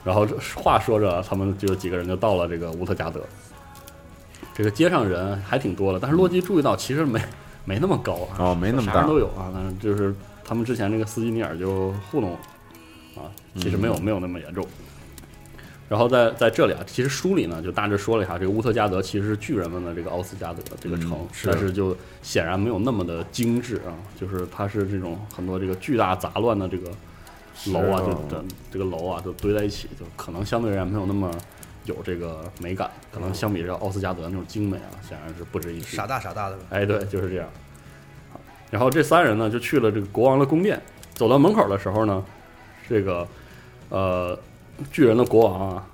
[0.04, 3.21] 然后这话说着，他们就几个人就到了这个乌特加德。
[4.54, 7.21] 这个街上人还挺多的，但是洛基注意到其实没
[7.63, 12.34] 没那么高啊，哦没那么大啥人都有啊，但是就是他们之前那个斯基尼尔就糊弄
[13.15, 14.67] 啊，其实没有、嗯没有那么严重。
[15.89, 26.89] 然后在在这里啊，其实书里呢就大致说了一下，这个乌特加德其实是巨人们的这个奥斯加德这个城，嗯是但是就显然没有那么的精致啊，就是它是这种很多这个巨大杂乱的这个
[27.71, 31.32] 楼啊，是就这这个楼啊，就堆在一起，就可能相对而言没有那么
[31.86, 35.95] 有这个美感，可能相比这个奥斯加德那种精美啊，显然是不值一提。
[35.95, 37.47] 傻大傻大的，哎，对，就是这样。
[38.34, 40.82] 好然后这三人呢就去了这个国王的宫殿，
[41.13, 42.21] 走到门口的时候呢，
[42.89, 43.26] 这个
[43.88, 44.38] 呃
[44.92, 45.88] 巨人的国王啊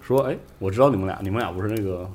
[0.00, 2.08] 说：“哎，我知道你们俩，你们俩不是那个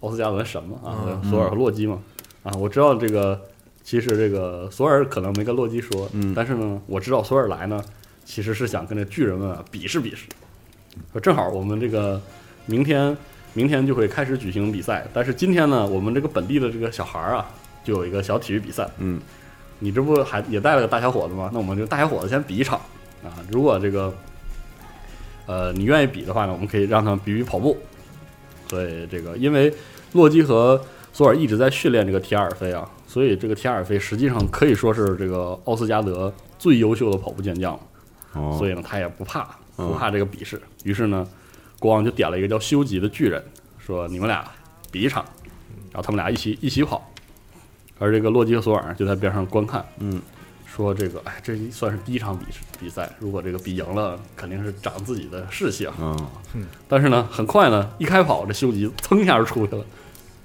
[0.00, 0.78] 奥斯加德的神吗？
[0.84, 1.98] 啊，嗯索尔和洛基嘛。
[2.42, 3.40] 啊，我知道这个，
[3.82, 7.82] 其实这个索尔可能没跟洛基说，嗯但是呢，我知道索尔来呢，
[8.24, 10.26] 其实是想跟这巨人们啊比试比试。
[11.12, 12.20] 说正好我们这个
[12.66, 13.16] 明天
[13.52, 17.48] 明天就会开始举行比赛，但是今天呢，我们这个本地的这个小孩儿啊，
[17.84, 18.88] 就有一个小体育比赛。
[18.98, 19.20] 嗯
[19.78, 21.50] 你这不还也带了个大小伙子吗？
[21.52, 22.80] 那我们就大小伙子先比一场
[23.22, 23.36] 啊！
[23.50, 24.10] 如果这个
[25.46, 27.76] 呃你愿意比的话呢，我们可以让他们比比跑步。
[28.68, 29.72] 所以这个因为
[30.12, 30.80] 洛基和
[31.12, 37.80] 索尔一直在训练这个提尔菲啊，所以这个提尔菲实际上可以说是这个奥斯加德最优秀的跑步健将了。
[38.34, 40.60] 哦，所以呢，他也不怕嗯不怕这个比试。
[40.84, 41.26] 于是呢，
[41.78, 43.42] 国王就点了一个叫修吉的巨人，
[43.78, 44.44] 说你们俩
[44.90, 45.24] 比一场，
[45.92, 47.10] 然后他们俩一起一起跑。
[47.98, 50.20] 而这个洛基和索尔就在边上观看，嗯，
[50.76, 52.44] 说这个哎，这算是第一场比
[52.78, 55.94] 比赛，如果这个比赢了，肯定是长自己的士气啊。
[56.54, 59.82] 嗯但是呢，很快呢，一开跑，这修吉噌一下就出去了，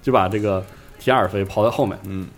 [0.01, 0.65] 就把这个
[0.97, 1.99] 提亚尔菲抛在后面。
[2.03, 2.29] 嗯，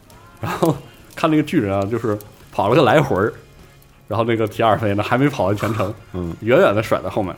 [0.41, 0.75] 然后
[1.15, 2.17] 看那个巨人啊，就是
[2.51, 3.31] 跑了个来回儿，
[4.07, 7.35] 然后那个提亚尔菲呢还没跑完全程，嗯，远远的甩在后面。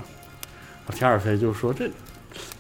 [0.94, 1.90] 提亚尔菲就说：“这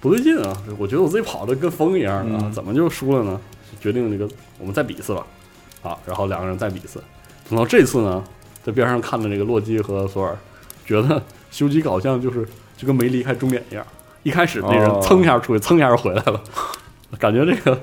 [0.01, 0.51] 不对劲啊！
[0.77, 3.39] 我觉得我自己跑的跟风一样啊，嗯怎么就输了呢？”
[3.79, 4.27] 决定这个
[4.60, 5.25] 我们再比一次吧。
[5.81, 7.01] 好，然后两个人再比一次。
[7.49, 8.23] 等到这次呢，
[8.63, 10.38] 在边上看的这个洛基和索尔，
[10.86, 13.86] 觉得修吉搞像就是就跟没离开终点一样。
[14.23, 16.41] 一开始那人哦蹭一下出去，蹭一下就回来了，
[17.19, 17.73] 感觉这个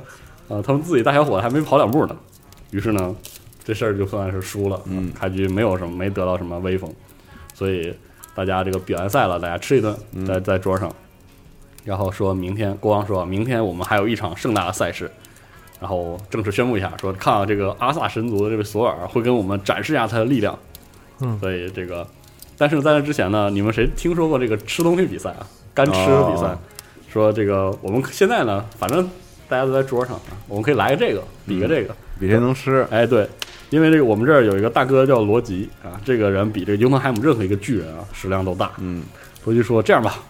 [0.49, 2.17] 啊、他们自己大小伙子还没跑两步呢。
[2.73, 3.15] 于是呢，
[3.65, 4.81] 这事儿就算是输了。
[4.87, 6.93] 嗯开局没有什么，没得到什么威风，
[7.55, 7.95] 所以
[8.35, 10.93] 大家这个比完赛了，大家吃一顿，嗯在在桌上，
[11.85, 15.11] 然后说明天国王说明天我们还有一场盛大的赛事，
[15.83, 20.59] 然后正式宣布一下，说看看这个阿萨神族的这位索尔会跟我们展示一下他的力量。
[21.21, 22.07] 嗯所以这个，
[22.57, 25.47] 但是在那之前呢，你们谁听说过这个吃东西比赛啊？
[25.75, 26.47] 干吃比赛？
[26.47, 26.59] 哦
[27.13, 29.07] 说这个我们现在呢，反正
[29.47, 31.95] 大家都在桌上啊，我们可以来个这个，比个这个。
[32.19, 33.29] 比谁能吃，哎，对，
[33.69, 38.71] 因为这个我们这儿有一个大哥叫罗吉啊，这个人比这个尤特海姆任何一个巨人啊食量都大。
[38.79, 39.03] 嗯，
[39.45, 40.21] 罗吉说：“这样吧，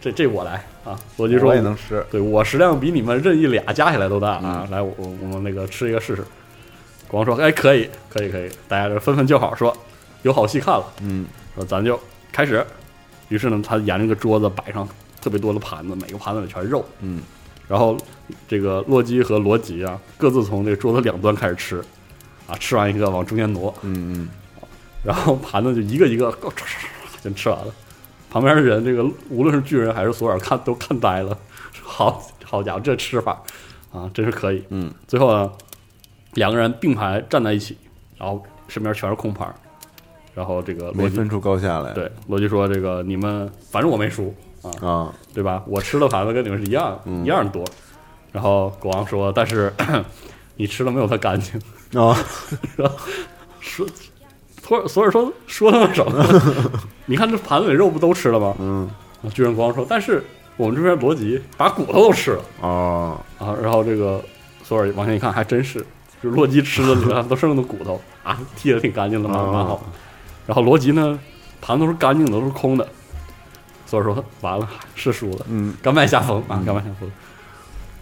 [0.00, 4.66] 这这我来啊。”罗辑说我也：“能吃，对我食量比你们任意俩加起来都大啊！
[4.70, 6.24] 来，我我我们那个吃一个试试。”
[7.06, 9.76] 国王说：“哎，可以，可以，可以。”大家就纷纷叫好，说
[10.22, 10.84] ：“有好戏看了。
[11.02, 11.98] 嗯”说咱就
[12.32, 12.64] 开始。
[13.28, 14.88] 于是呢，他沿着个桌子摆上
[15.20, 16.84] 特别多的盘子，每个盘子里全是肉。
[17.00, 17.20] 嗯
[17.68, 17.96] 然后
[18.48, 21.80] 这个洛基和罗辑啊，各自从这个桌子两端开始吃，
[22.48, 24.28] 啊，吃完一个往中间挪，嗯嗯，
[25.04, 27.72] 然后盘子就一个一个唰唰唰全吃完了。
[28.30, 31.36] 旁边的人，这个无论是巨人还是索尔，看都看呆了。
[31.82, 33.42] 好好家伙，这吃法
[33.92, 34.64] 啊，真是可以。
[34.70, 35.50] 嗯，最后呢，
[36.34, 37.76] 两个人并排站在一起，
[38.16, 39.54] 然后身边全是空盘儿，
[40.34, 45.62] 然后这个没分出高下来，对罗辑说：“这个你们反正我没输啊，啊，对吧？
[45.66, 47.64] 我吃的盘子跟你们是一样，嗯一样多。
[48.30, 49.72] 然后国王说：“但是
[50.56, 51.60] 你吃的没有他干净。
[52.00, 52.16] 啊，”
[53.58, 53.84] 说，
[54.70, 56.24] 索尔索尔说说他们什么？
[57.06, 58.54] 你看这盘子里肉不都吃了吗？
[58.60, 58.88] 嗯
[59.34, 60.24] 巨人国王说：“但是
[60.56, 63.52] 我们这边罗辑把骨头都吃了哦，啊。
[63.60, 64.22] 然后这个
[64.62, 65.80] 索尔往前一看，还真是，
[66.22, 69.82] 就是洛基吃的你看 都剩的骨头啊，剔的挺干净的，蛮蛮好。
[70.46, 71.18] 然后罗辑呢，
[71.60, 72.88] 盘子都是干净的，都是空的。
[73.86, 77.10] 索尔说完了，是输了，嗯，甘拜下风啊，甘拜下风。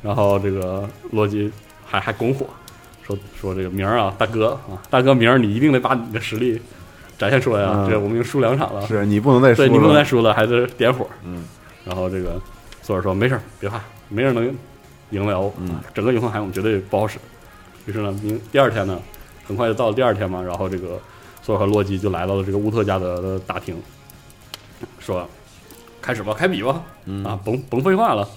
[0.02, 1.50] 然后这个罗辑
[1.86, 2.46] 还还拱火，
[3.08, 6.60] 说说这个明儿啊，大哥啊，大哥明儿你一定得把你的实力
[7.16, 7.86] 展现出来啊！
[7.86, 11.08] 嗯这我们已经输两场了，是你不能再输了，对你不能再输了，还是点火。
[11.24, 11.44] 嗯，
[11.84, 12.38] 然后这个
[12.82, 14.54] 索尔说没事儿，别怕，没人能
[15.10, 15.52] 赢了欧。
[15.58, 17.18] 嗯，整个永恒海我们绝对不好使。
[17.86, 19.00] 于是呢，明第二天呢，
[19.46, 21.00] 很快就到了第二天嘛，然后这个
[21.42, 23.74] 索尔和洛基就来到了这个乌特加德的大厅，
[24.98, 25.26] 说
[26.02, 28.28] 开始吧，开比吧，嗯啊，甭甭废话了。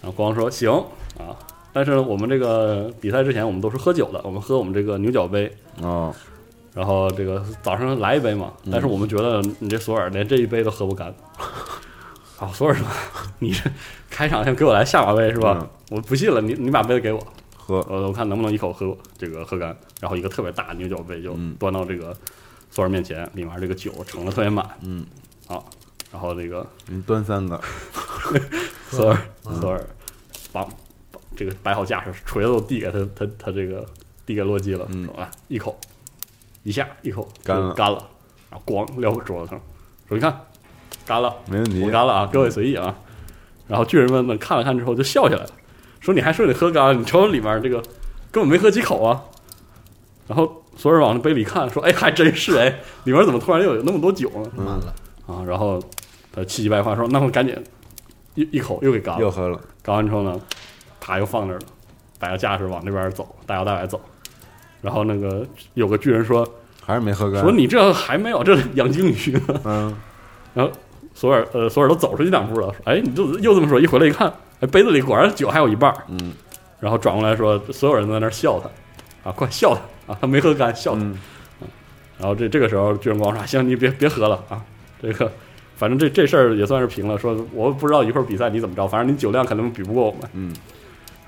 [0.00, 0.70] 然后国王说行
[1.18, 1.34] 啊，
[1.72, 5.50] 但是呢，我们这个比赛之前我们都是喝酒的，我们喝我们这个牛角杯，
[5.82, 6.14] 哦，
[6.74, 11.14] 然后这个早上来一杯嘛，但是我们觉得你这索尔连这一杯都喝不干。
[12.38, 12.86] 啊，索尔说
[13.40, 13.68] ：“你这
[14.08, 15.58] 开场先给我来下马威是吧？
[15.60, 15.68] 嗯。
[15.96, 17.20] 我不信了，你你把杯子给我，
[17.56, 19.76] 喝，呃，我看能不能一口喝这个喝干。
[20.00, 21.56] 然后一个特别大的牛角杯就嗯。
[21.58, 22.16] 端到这个
[22.70, 25.04] 索尔面前，里面这个酒盛的特别满，嗯，
[25.48, 25.68] 好，
[26.12, 27.60] 然后这个你端三个，
[28.88, 29.60] 索尔嗯。
[29.60, 29.84] 索尔
[30.52, 30.70] 把把
[31.38, 33.86] 这个摆好架势，锤子都递给他他他这个
[34.26, 35.06] 递给洛基了，嗯。
[35.06, 35.78] 说来一口，
[36.64, 37.72] 一下一口干了。
[37.74, 38.04] 干了，
[38.50, 39.60] 然后咣撂桌子上，
[40.08, 40.36] 说你看
[41.06, 41.80] 干了，没问题。
[41.84, 42.92] 我，干了啊，各位随意啊。
[43.68, 45.50] 然后巨人们们看了看之后就笑起来了，
[46.00, 47.80] 说你还说你喝干了，你瞅瞅里面这个
[48.32, 49.22] 根本没喝几口啊。
[50.26, 54.50] 然后索尔往那杯里看，说哎还真是哎，里面怎么突然又有那么多酒呢？
[54.56, 54.94] 满了，
[55.28, 55.80] 啊，然后
[56.32, 57.56] 他气急败坏说：“那我赶紧
[58.34, 59.20] 一一口又给干了。
[59.20, 60.40] 又喝了，”干完之后呢，
[61.08, 61.66] 他又放那儿了，
[62.18, 64.00] 摆个架势往那边走，大摇大摆走。
[64.82, 66.46] 然后那个有个巨人说
[66.84, 69.60] 还是没喝：“干，说你这还没有，这养精鱼呢。
[69.64, 69.96] 嗯，”
[70.54, 70.70] 然后
[71.14, 75.96] 索尔呃，索尔都走出去两步了，说：“哎，你就又这么说？”一回来一看，哎，杯子里果然酒还有一半儿。
[76.08, 76.32] 嗯
[76.80, 81.00] 然后转过来说，所有人都在那儿笑他，啊，快笑他啊，他没喝干，笑他。
[81.00, 81.18] 嗯
[82.18, 84.60] 然后这这个时候，巨人光说：“行，你别别喝了啊，
[85.00, 85.30] 这个
[85.76, 87.16] 反正这这事儿也算是平了。
[87.16, 90.20] 说我不知道一会儿比赛你怎么着，反正你酒量肯定比不过我们。
[90.34, 90.54] 嗯，”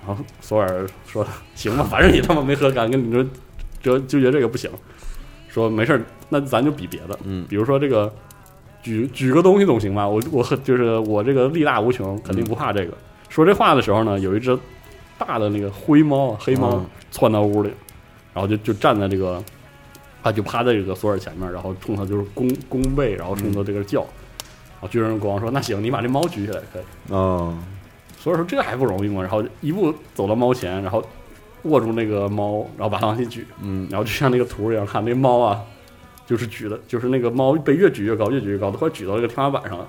[0.07, 3.25] 然后索尔说：“行吧，反正你他妈没喝干，跟你说
[3.83, 4.71] 就纠结这个不行。
[5.49, 8.13] 说没事儿，那咱就比别的，嗯比如说这个
[8.83, 10.09] 举举个东西总行吧？
[10.09, 12.93] 我我就是我这个力大无穷，肯定不怕这个。
[13.29, 14.57] 说这话的时候呢，有一只
[15.19, 17.71] 大的那个灰猫啊，黑猫嗯窜到屋里，
[18.33, 19.43] 然后就就站在这个，
[20.23, 24.01] 啊，就趴在这个索尔前面，然后冲他就是弓弓背，然后冲他这个叫。
[24.01, 26.83] 然后巨人国王说：“那行，你把这猫举起来可以。
[27.09, 27.55] 哦，”
[28.23, 31.03] 索尔说：“这还不容易吗？”然后一步走到猫前，然后
[31.63, 35.59] 握住那个猫，然后把它往起举，嗯然后就像那个图一样看，那猫啊，
[36.27, 39.89] 就是举的，就是那个猫被越举越高，越举越高，都快举到这个天花板上了。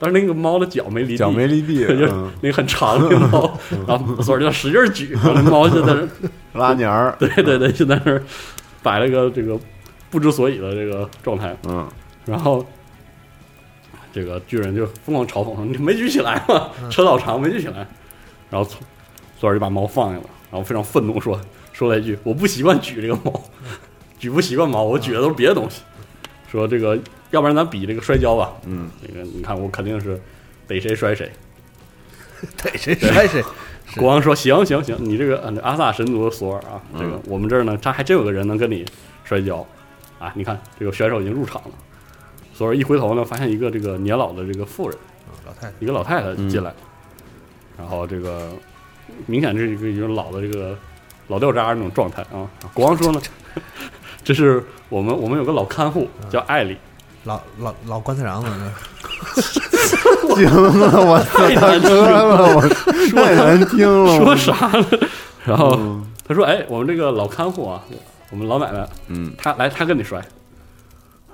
[0.00, 8.22] 但是那个猫的脚没离地，脚没离地，就嗯那个很长的猫，然后所以就使劲儿举，然后那猫就在那，拉鸟儿，对对对，就在那儿
[8.82, 9.58] 摆了个这个
[10.10, 11.56] 不知所以的这个状态。
[11.68, 11.88] 嗯
[12.24, 12.64] 然后
[14.18, 16.70] 这个巨人就疯狂嘲讽说：“你没举起来吗？
[16.90, 17.86] 车老长没举起来。”
[18.50, 18.68] 然后
[19.38, 21.40] 索尔就把猫放下了，然后非常愤怒说
[21.72, 23.40] 说了一句：“我不习惯举这个猫，
[24.18, 25.82] 举不习惯猫，我举的都是别的东西。”
[26.50, 26.98] 说这个，
[27.30, 28.52] 要不然咱比这个摔跤吧。
[28.64, 30.20] 嗯，那个你看我肯定是
[30.66, 31.30] 逮谁摔谁。
[32.60, 33.44] 逮谁摔谁，
[33.96, 38.84] 国王说：“行行行，你这个呃阿萨神族的索尔啊，这个我们这儿呢，他还真有个人能跟你
[39.22, 39.64] 摔跤
[40.18, 40.32] 啊！
[40.34, 41.70] 你看这个选手已经入场了。”
[42.58, 44.98] 索尔一回头呢，发现一个这个年老的这个妇人，
[45.46, 46.74] 老太太，一个老太太进来，
[47.78, 48.50] 然后这个
[49.26, 50.76] 明显是一个一个老的这个
[51.28, 52.50] 老掉渣那种状态啊。
[52.74, 53.22] 国王说呢，
[54.24, 56.76] 这是我们我们有个老看护叫艾丽，
[57.22, 58.50] 老老老棺材瓤子，
[60.34, 60.44] 行
[60.80, 62.68] 了，我 太难听了，我
[63.14, 64.84] 太难听了，说啥呢？
[65.44, 67.84] 然后嗯他说：“哎，我们这个老看护啊，
[68.30, 70.20] 我们老奶奶，嗯他来，他跟你摔。”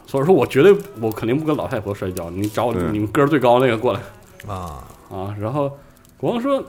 [0.06, 2.30] 所以说我绝对，我肯定不跟老太婆摔跤。
[2.30, 4.00] 你找对你们个儿最高那个过来
[4.46, 5.34] 啊，啊！
[5.40, 5.70] 然后
[6.16, 6.62] 国王说：“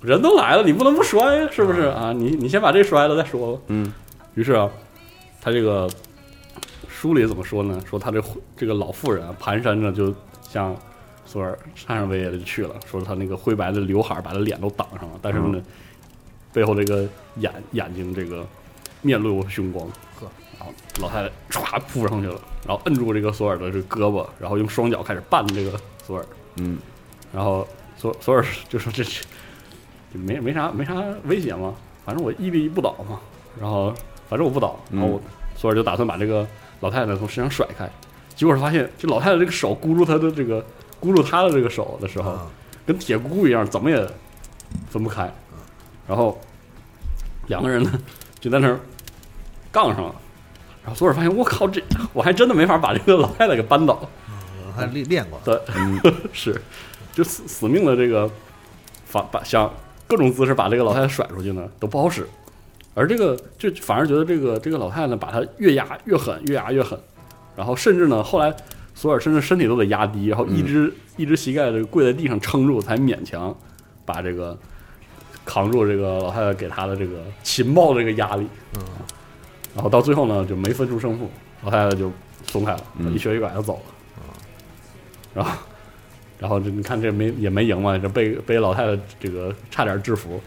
[0.00, 2.12] 人都来了，你不能不摔呀，是不是啊？
[2.12, 3.92] 你你先把这摔了再说吧。”嗯
[4.34, 4.70] 于是啊，
[5.40, 5.88] 他这个
[6.88, 7.80] 书里怎么说呢？
[7.88, 8.22] 说他这
[8.56, 10.14] 这个老妇人啊，蹒跚着就
[10.48, 10.74] 像
[11.24, 15.60] 索尔颤颤巍巍的就去了，说他那个灰白的刘海把他脸都挡上了，但是呢，
[16.52, 18.46] 背后这个眼眼睛这个
[19.00, 19.86] 面露凶光，
[20.20, 20.26] 呵，
[20.62, 25.72] 然后老太太唰扑上去了，然后摁住这个索尔的这个胳膊，然后用双脚开始绊这个
[26.06, 26.24] 索尔，
[26.56, 26.78] 嗯
[27.32, 29.20] 然后索索尔就说这这
[30.12, 30.94] 没没啥没啥
[31.24, 33.18] 危险嘛，反正我屹立不倒嘛，
[33.60, 33.92] 然后
[34.28, 35.20] 反正我不倒，然后我
[35.56, 36.46] 索尔就打算把这个
[36.80, 37.90] 老太太从身上甩开，
[38.36, 40.64] 结果发现这老太太这个手箍住他的这个
[41.00, 42.38] 箍住他的这个手的时候，
[42.86, 44.08] 跟铁箍一样，怎么也
[44.90, 45.28] 分不开。
[46.06, 46.38] 然后
[47.46, 47.98] 两个人呢
[48.40, 48.78] 就在那儿
[49.70, 50.14] 杠上了，
[50.82, 54.08] 然后索尔发现我靠，这我还真的没法把这个老太太给扳倒。
[54.74, 55.60] 还练练过，对，
[56.32, 56.58] 是
[57.12, 58.28] 就死死命的这个
[59.12, 59.70] 把把想
[60.08, 62.26] 各种姿势把这个老太太甩出去呢，都不好使。
[62.94, 66.98] 而这个就反而觉得这个这个老太太呢，把她越压越狠，越压越狠。
[67.54, 68.54] 然后甚至呢，后来
[68.94, 73.54] 索尔甚至身体都得压低，然后一只、一只膝盖这个跪在地上撑住，才勉强
[74.06, 74.58] 把这个
[75.44, 78.46] 扛住这个老太太给他的这个情报这个压力。
[78.78, 78.82] 嗯，
[79.74, 81.30] 然后到最后呢，就没分出胜负，
[81.62, 82.10] 老太太就
[82.46, 84.24] 松开了，嗯一瘸一拐就走了。
[85.34, 85.52] 然后，
[86.38, 90.40] 然后这你看这没也没赢嘛，这被被老太太这个差点制服，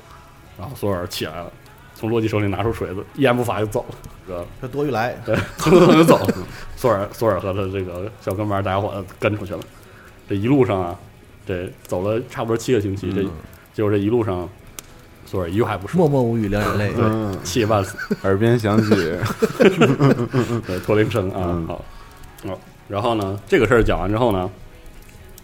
[0.59, 1.51] 然后索尔起来了，
[1.95, 3.95] 从洛基手里拿出锤子，一言不发就走了。
[4.27, 6.33] 这个这多余来， 对，蹭蹭蹭就走了。
[6.75, 9.59] 索尔索尔和他这个小跟班大家伙子跟出去了。
[10.29, 10.99] 这一路上啊，
[11.45, 13.23] 这走了差不多七个星期，这
[13.73, 14.47] 结果这一路上，
[15.25, 16.93] 索尔一句话不说，默默无语，两眼泪。
[16.93, 17.97] 对，气得半死。
[18.23, 18.89] 耳边响起，
[20.65, 21.67] 对，驼铃声啊，嗯。
[21.67, 21.85] 好，
[22.47, 24.49] 好，然后呢，这个事儿讲完之后呢，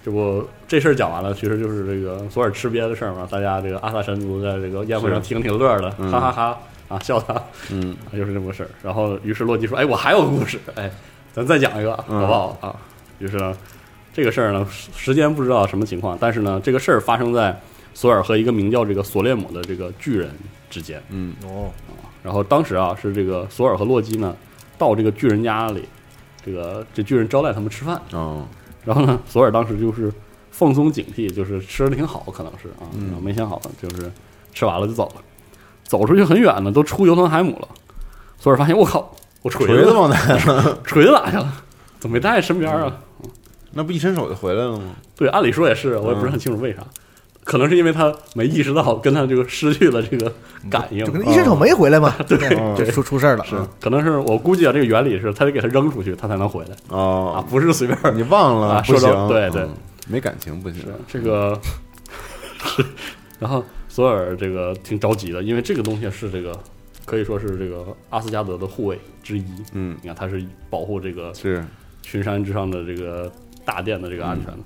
[0.05, 6.11] 这不这事儿讲完了，其实就是这个索尔吃瘪的事儿嘛，大家这个阿萨神族在这个宴会上听挺乐的，嗯。
[6.11, 7.33] 哈哈哈啊，笑他，
[7.71, 7.95] 嗯。
[8.05, 8.69] 啊就是这么个事儿。
[8.83, 10.91] 然后于是洛基说：“哎，我还有个故事，哎，
[11.33, 12.21] 咱再讲一个，嗯。
[12.21, 12.57] 好不好？
[12.61, 12.75] 啊？”
[13.17, 13.55] 于是呢，
[14.13, 17.59] 这个事儿呢，时时间不知道什么情况，但是呢，这个事儿发生在
[17.93, 20.31] 索尔和一个名叫这个索列姆的这个巨人
[20.69, 21.01] 之间。
[21.09, 21.69] 嗯哦，
[22.23, 24.35] 然后当时啊，是这个索尔和洛基呢，
[24.77, 25.87] 到这个巨人家里，
[26.45, 28.01] 这个这巨人招待他们吃饭。
[28.11, 28.45] 哦，
[28.85, 30.11] 然后呢，索尔当时就是
[30.51, 34.11] 放松警惕，就是吃的挺好，可能是啊，嗯然后没想好，就是
[34.53, 35.21] 吃完了就走了。
[35.83, 37.67] 走出去很远呢，都出尤特海姆了。
[38.39, 40.15] 索尔发现，我靠，我锤锤子往哪？
[40.83, 41.63] 锤子哪去了？
[41.99, 42.97] 怎么没带身边啊？
[43.73, 44.95] 那不一伸手就回来了吗？
[45.15, 46.81] 对，按理说也是，我也不是很清楚为啥。
[47.43, 50.31] 可能是因为他没意识到跟他这个失去了这个
[50.69, 53.43] 感应，可能一伸手没回来嘛， 对嗯就出出事儿了。
[53.45, 53.55] 是。
[53.79, 56.71] 可能是我估计啊，这个原理是他得给他扔出去，他才能回来。
[56.87, 59.61] 啊，哦，不是随便你忘了啊说不行，对对。
[59.63, 59.69] 嗯。
[60.07, 60.83] 没感情不行。
[61.07, 61.57] 这个
[62.65, 62.83] 是，
[63.39, 66.59] 然后索尔这个挺着急的，因为这个东西是这个
[67.05, 69.45] 可以说是这个阿斯加德的护卫之一。
[69.73, 71.63] 嗯，你看，他是保护这个是，
[72.01, 73.31] 群山之上的这个
[73.63, 74.57] 大殿的这个安全的，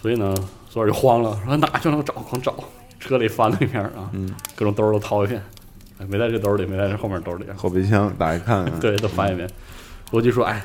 [0.00, 0.34] 所以呢，
[0.68, 2.04] 索尔就慌了，说哪就能？
[2.04, 2.54] 找，狂找，
[3.00, 5.42] 车里翻了一遍啊，嗯，各种兜都掏一遍，
[5.98, 9.48] 哎没在这兜里，没在这后面兜里，后备箱打开看， 对，都翻一遍。
[10.10, 10.64] 罗辑说：“哎，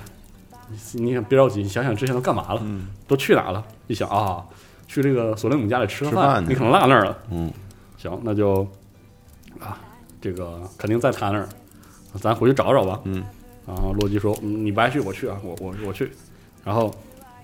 [0.93, 2.61] 你你别着急，你想想之前都干嘛了？
[2.63, 3.63] 嗯都去哪了？
[3.87, 4.43] 一想啊，
[4.87, 7.17] 去这个索林姆家里吃个吃饭你可能落那儿了。
[7.31, 7.51] 嗯
[7.97, 8.67] 行，那就
[9.59, 9.77] 啊，
[10.21, 11.47] 这个肯定在他那儿，
[12.19, 12.99] 咱回去找找吧。
[13.05, 13.23] 嗯
[13.65, 16.11] 然后洛基说：“嗯，你不爱去，我去啊，我我我去。”
[16.65, 16.93] 然后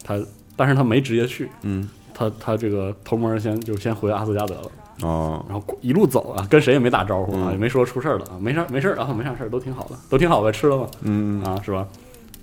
[0.03, 0.19] 他，
[0.55, 4.71] 但是他没直接去，嗯，他他这个偷摸儿先就先回阿斯加德了，
[5.03, 10.87] 哦，然后一路走啊，跟谁也没打招呼啊，嗯也没说出事儿了啊，没事儿没事儿啊，没啥事儿，都挺好的，都挺好呗，吃了吗？
[11.03, 11.87] 嗯啊，是吧？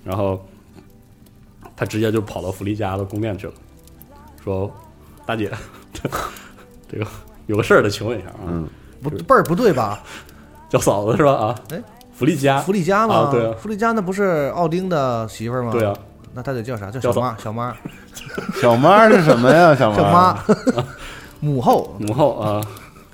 [0.03, 0.43] 然后
[1.75, 3.53] 他直接就跑到弗利家的宫殿去了，
[4.43, 4.71] 说
[5.27, 5.51] ：“大姐，
[6.89, 7.05] 这个
[7.45, 8.67] 有个事儿得请问一下啊，嗯，
[9.03, 10.01] 不辈儿不对吧？
[10.69, 11.33] 叫嫂子是吧？
[11.33, 11.79] 啊，哎，
[12.13, 13.15] 弗利加，弗利嘉吗？
[13.15, 15.71] 啊对啊弗利嘉那不是奥丁的媳妇儿吗？
[15.71, 15.95] 对啊，
[16.37, 16.91] 那他得叫啥？
[16.91, 17.75] 叫叫小妈，小妈，
[18.61, 19.73] 小妈是什么呀？
[19.73, 20.37] 小叫妈，
[21.41, 21.95] 母后。
[21.99, 22.61] 母后啊，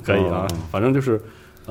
[0.03, 1.21] 可以啊哦，反正就是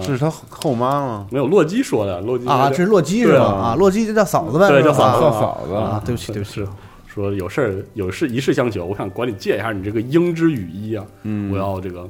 [0.01, 1.27] 是他后妈吗？
[1.31, 3.45] 没有洛基说的，洛基啊，这是洛基是吧？
[3.45, 6.67] 啊啊，洛基就叫嫂子呗，对叫嫂子叫啊嫂子啊，对不起，对不起，
[7.07, 12.09] 说有事儿有事一事相求，我想管你借一下你这个鹰之羽衣啊，嗯，我要这个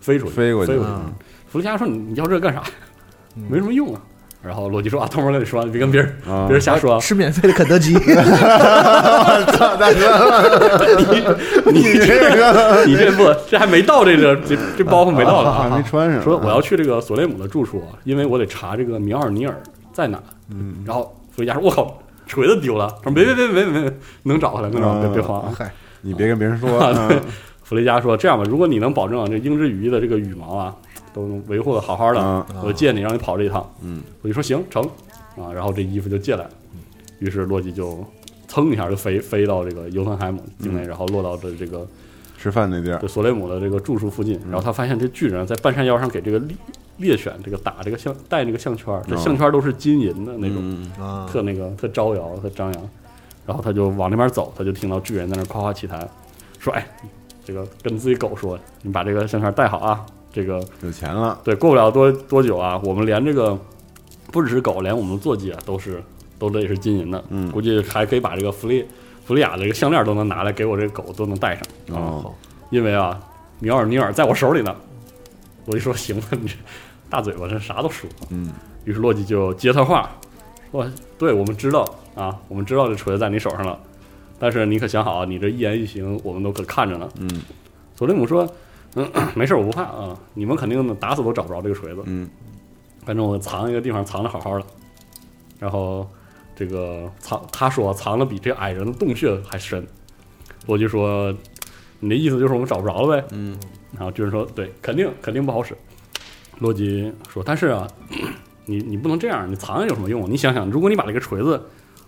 [0.00, 0.92] 飞出去，飞过去飞过去。
[0.92, 1.00] 啊
[1.48, 2.62] 弗利嘉说：“你你要这干啥？
[3.36, 4.00] 嗯没什么用啊。”
[4.44, 6.98] 然后洛基说：“啊，偷摸跟你说，你别跟别人啊别人瞎说。
[7.00, 11.38] 吃免费的肯德基，操 大哥，
[11.72, 15.52] 你你这个你这不这还没到这个这这包袱没到呢。
[15.52, 19.56] 还没穿上，说我要去这个索雷姆的住处啊，因为我得查这个米奥尔尼尔
[19.92, 20.18] 在哪。
[20.50, 23.92] 嗯然后弗利嘉说：“我靠，锤子丢了。”他说：“别别别别别别，
[24.24, 27.20] 能找回来，能找回来，别别慌啊。”嗨，你别跟别人说，啊对嗯
[27.62, 30.74] 弗雷加说：“这样吧，如果你能保证啊这鹰之羽翼的这个羽毛啊
[31.12, 32.20] 都能维护的好好的，
[32.54, 32.62] 嗯。
[32.64, 34.82] 我借你让你跑这一趟。”嗯，我就说行成。
[35.36, 36.50] 啊，然后这衣服就借来了。
[37.18, 38.04] 于是洛基就
[38.48, 41.86] 噌一下就飞飞到这个尤芬海姆境内，然后落到这这个
[42.36, 42.98] 吃饭那地儿。
[42.98, 44.38] 对，索雷姆的这个住处附近。
[44.50, 46.56] 然后他发现这巨人在半山腰上给这个猎
[46.98, 52.88] 猎犬这个打这个项带那个项圈儿，这哦项圈儿都是金银的那种，特那个特招摇特张扬。
[53.46, 56.06] 然后他就往那边走，他就听到巨人在那夸夸其谈，
[56.60, 56.86] 说：“哎，
[57.44, 63.58] 这个跟自己狗说，你把这个项圈戴好啊，这个有钱了，对，过不了多多久啊，我们连这个
[64.30, 66.02] 不只是狗，连我们的坐骑啊，都是
[66.38, 67.22] 都得是金银的。
[67.30, 68.84] 嗯估计还可以把这个弗利
[69.24, 71.96] 弗利亚的这个项链都能拿来给我这个狗都能戴上。
[71.96, 72.32] 哦，
[72.70, 73.20] 因为啊，
[73.60, 74.74] 米尔尼尔在我手里呢。
[75.64, 76.56] 我一说：“行了，你这
[77.08, 78.52] 大嘴巴，这啥都说。”嗯
[78.84, 80.10] 于是洛基就接他话，
[80.72, 80.84] 说
[81.16, 81.84] ：“对，我们知道
[82.16, 83.78] 啊，我们知道这锤子在你手上了，
[84.40, 87.42] 但是你可想好啊，你这一言一行，我们都可看着呢。”嗯
[87.94, 88.44] 索雷姆说
[88.94, 92.28] ：“嗯， 没事，我不怕啊，你们肯定打死都找不着这个锤子，嗯
[93.04, 94.64] 反正我藏一个地方藏的好好的。
[95.58, 96.08] 然后
[96.54, 99.86] 这个藏，他说藏的比这矮人的洞穴还深。
[100.66, 101.34] 洛基说
[101.98, 103.56] ：‘你的意思就是我们找不着了呗？’嗯
[103.92, 105.76] 然后巨人说：“对，肯定肯定不好使。”
[106.60, 107.88] 洛基说：“但是啊，
[108.66, 110.30] 你你不能这样，你藏有什么用？
[110.30, 111.60] 你想想，如果你把这个锤子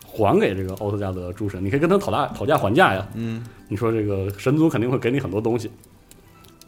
[0.06, 3.06] 还给这个奥特加德诸神，你可以跟他讨价讨价还价呀。
[3.14, 5.70] 嗯你说这个神族肯定会给你很多东西。”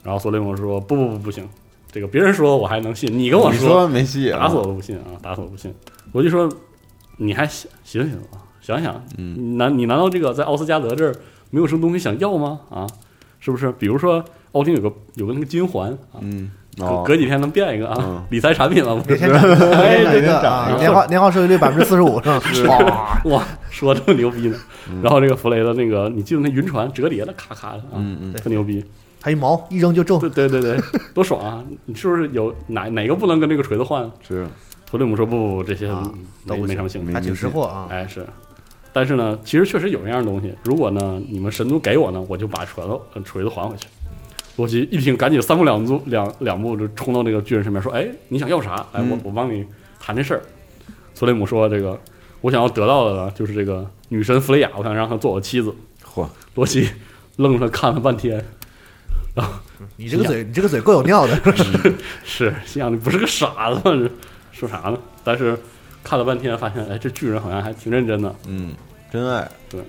[0.06, 1.44] 然后索雷蒙说：“不不不不行，
[1.90, 5.74] 这个别人说我还能信，你跟我你说没戏啊，打死我都不信啊，打死我不信。”
[6.12, 6.48] 我就说
[7.18, 11.12] ：“你还醒醒醒啊，想想，嗯难你难道这个在奥斯加德这儿
[11.50, 12.60] 没有什么东西想要吗？
[12.70, 12.86] 啊，
[13.40, 13.72] 是不是？
[13.72, 19.26] 比如说奥丁有个有个那个金环啊，嗯隔哦隔几天能变一个啊嗯，理财产品了，不是？
[19.26, 22.78] 每天 涨，哎每天这涨涨啊，啊年化年化收益率百分之四十五是吧？
[23.24, 24.56] 哇，哇，说这么牛逼呢。
[25.02, 28.84] 然后这个弗雷的那个，你记得那云船折叠的，咔咔的啊，嗯嗯特牛逼。
[29.26, 30.80] 还一毛一扔就中对，对对对，
[31.12, 31.60] 多爽啊！
[31.84, 34.08] 你是不是有哪哪个不能跟这个锤子换？
[34.22, 34.46] 是
[34.88, 35.88] 弗雷姆说不不不，这些
[36.46, 37.12] 都没没什么兴趣。
[37.12, 37.88] 还挺识货啊。
[37.90, 38.24] 哎是，
[38.92, 40.54] 但是呢，其实确实有那样东西。
[40.62, 43.88] 如果呢你们神族给我呢，我就把锤子呃锤子还回去。
[44.54, 48.74] 罗辑一听，赶紧三步两步两两步就冲到那个巨人身边说：“哎，你想要啥？
[48.92, 49.66] 哎，我嗯我帮你
[49.98, 50.42] 谈这事儿。”
[51.14, 52.00] 索雷姆说：“这个
[52.40, 55.74] 我想要得到的呢，就是这个女神弗雷亚，我想让她做我妻子。
[56.14, 56.24] 嚯，”
[56.54, 56.88] 罗辑
[57.38, 58.42] 愣了看了半天，
[59.96, 61.36] 你这个嘴，你这个嘴够有尿的。
[62.24, 63.82] 是心想你不是个傻子吗？
[63.84, 64.10] 这
[64.52, 64.98] 说啥呢？
[65.22, 65.58] 但是
[66.02, 68.34] 看了半天，发现哎，这巨人好像还挺认真的。
[68.46, 68.74] 嗯，
[69.10, 69.82] 真爱， 对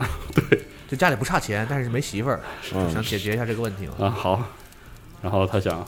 [0.50, 2.42] 对就家里不差钱，但是没媳妇儿，
[2.74, 4.06] 嗯想解决一下这个问题嘛。
[4.06, 4.44] 啊，好。
[5.22, 5.86] 然后他想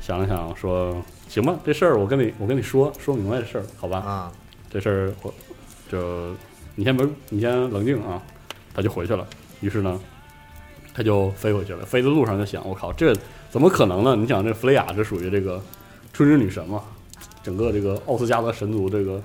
[0.00, 3.98] 想了想，说：“行吧，这事儿我跟你我跟你说说明白这事儿，好吧？
[3.98, 4.32] 啊，
[4.70, 5.32] 这事儿我
[5.90, 6.34] 就
[6.74, 8.20] 你先不你先冷静啊。”
[8.74, 9.24] 他就回去了。
[9.60, 10.00] 于是呢，
[10.94, 11.84] 他就飞回去了。
[11.84, 13.14] 飞的路上就想：“我靠，这
[13.50, 14.14] 怎么可能呢？
[14.16, 15.60] 你想，这弗雷亚这属于这个
[16.12, 16.80] 春之女神嘛？
[17.42, 19.20] 整个这个奥斯加德神族这个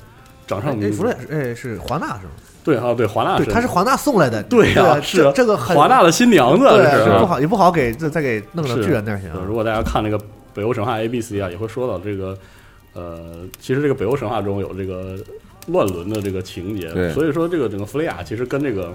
[0.46, 2.32] 掌上哎，明珠弗雷，哎，是华纳是吗？
[2.62, 4.44] 对啊，对华纳对，神，他是华纳送来的。
[4.44, 9.54] 对呀、啊，是这这个很华纳的新娘子，是不好也不好给再再给弄到是巨人那儿去，啊如。
[9.54, 10.20] 果大家看那个
[10.54, 12.38] 北欧神话 A B C 啊，也会说到这个，
[12.94, 15.16] 呃，其实这个北欧神话中有这个
[15.68, 18.94] 乱伦的这个情节，对所以说这个整个弗雷亚其实跟这个，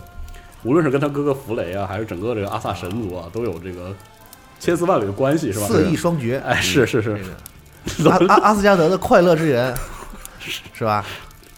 [0.64, 3.94] 无论是跟他哥哥弗雷啊，还是整个这个阿萨神族啊，都有这个
[4.58, 5.66] 千丝万缕的关系，是吧？
[5.66, 7.18] 四翼双绝，哎，是是是，
[7.98, 9.72] 这个阿 阿阿斯加德的快乐之源，
[10.72, 11.04] 是吧？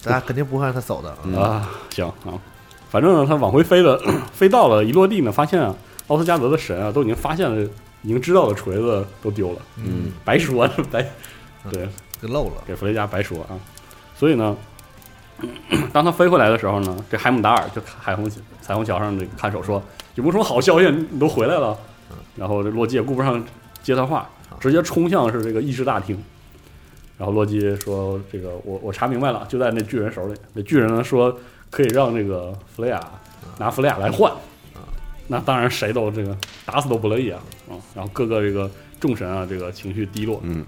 [0.02, 1.18] 大家肯定不会让他走的啊。
[1.24, 2.34] 嗯啊，行啊，
[2.90, 4.00] 反正呢，他往回飞了，
[4.32, 5.74] 飞到了一落地呢，发现啊，
[6.08, 7.68] 奥斯加德的神啊，都已经发现了，
[8.02, 11.04] 已经知道的锤子都丢了，嗯白说了，白，
[11.70, 11.88] 对，
[12.20, 12.52] 给漏了。
[12.66, 13.58] 给弗雷加白说啊。
[14.16, 14.56] 所以呢，
[15.92, 18.30] 当他飞回来的时候呢，这海姆达尔就海虹
[18.60, 19.82] 彩虹桥上这个看守说
[20.16, 20.90] ：“有没有什么好消息？
[20.90, 21.76] 你都回来了。”
[22.36, 23.42] 然后这洛基也顾不上
[23.82, 24.28] 接他话，
[24.60, 26.22] 直接冲向是这个议事大厅。
[27.18, 30.34] 然后洛基说：“这个我我查明白了，就在那巨人手里。
[30.52, 31.38] 那巨人呢说
[31.70, 33.00] 可以让这个弗雷亚
[33.58, 34.32] 拿弗雷亚来换。
[35.28, 37.74] 那当然谁都这个打死都不乐意啊啊！
[37.94, 38.70] 然后各个这个
[39.00, 40.40] 众神啊，这个情绪低落。
[40.44, 40.64] 嗯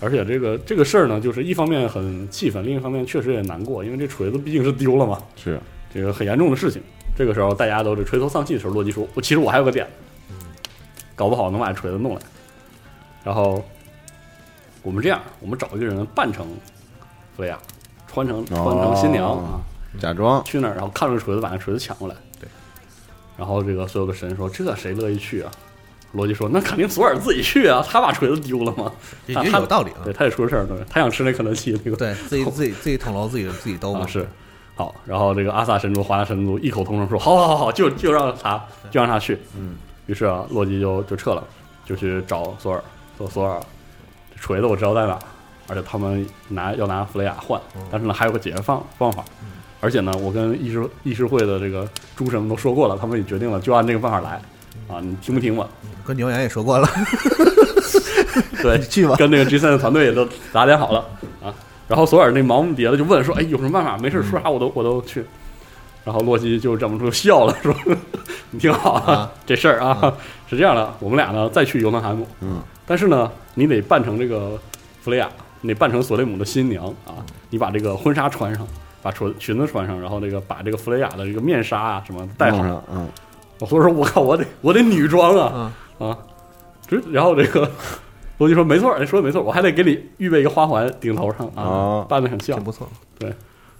[0.00, 5.60] 而且这个这个事儿呢，就是一方面很气愤，另一方面确实也难过，因为这锤子毕竟是丢了嘛，是，
[5.92, 6.82] 这个很严重的事情。
[7.16, 9.86] 这个时候大家都是垂头丧气的时候，洛基说：“我其实我还有个点
[10.28, 10.34] 子，
[11.14, 12.20] 搞不好能把锤子弄来。
[13.22, 13.62] 然后
[14.82, 16.46] 我们这样，我们找一个人扮成
[17.36, 17.58] 弗雷亚，
[18.08, 22.14] 穿成穿成新娘哦啊，假装，去那儿，然后看着锤子，把那锤子抢过来。
[22.40, 22.48] 对。
[23.36, 25.52] 然后这个所有的神说：“这谁乐意去啊？”
[26.12, 28.92] 罗辑说：“那肯定索尔自己去啊，他把锤子丢了嘛。
[29.32, 30.12] 他也有道理啊对，。
[30.12, 31.96] 他也出事儿，了，他想吃那肯德基那个。
[31.96, 34.00] 对自己自己自己捅娄自己自己兜嘛。
[34.00, 34.28] 啊是。
[34.74, 39.76] 好，然后这个阿萨神族、华纳神族异口同声说：“好好好好，就就让他就让他去。”嗯。
[40.06, 41.44] 于是啊，洛基就就撤了，
[41.84, 42.82] 就去找索尔，
[43.16, 43.60] 说索尔，
[44.34, 45.16] 这锤子我知道在哪，
[45.68, 47.60] 而且他们拿要拿弗雷亚换，
[47.92, 49.24] 但是呢还有个解决方方法，
[49.80, 54.42] 而且呢，我跟议事议事会的这个诸神们都说过了，他们也决定了，就按这个办法来
[54.90, 55.68] 啊，你听不听吧？
[56.04, 56.88] 跟牛羊也说过了，
[58.62, 59.14] 对， 你去吧。
[59.16, 61.04] 跟那个 G 三的团队也都打点好了
[61.42, 61.54] 啊。
[61.86, 63.98] 然后索尔那忙不迭的就问说：“哎，有什么办法？
[63.98, 65.24] 没事，说啥我都我都去。”
[66.04, 67.74] 然后洛基就忍不住笑了，说
[68.50, 70.12] ：“你听好啊啊，这事儿啊
[70.48, 74.58] 是这样的，我们俩呢再去尤特海姆，嗯但是呢，你得扮成这个
[75.02, 75.28] 弗雷亚，
[75.60, 78.66] 你得扮成索雷姆的新娘啊，你把这个婚纱穿上，
[79.02, 82.58] 把裙裙子穿上，然后那个把这个弗雷亚的这个面纱啊什么戴好。
[82.58, 83.08] 上，嗯，
[83.60, 86.18] 我说说我靠，我得我得女装啊嗯啊！
[86.86, 87.70] 这然后这个
[88.38, 92.64] 罗辑说没错，你说的没错，我还得给你预备一个花环顶头上啊哦，扮的很像挺。
[92.64, 92.88] 不错。
[93.18, 93.32] 对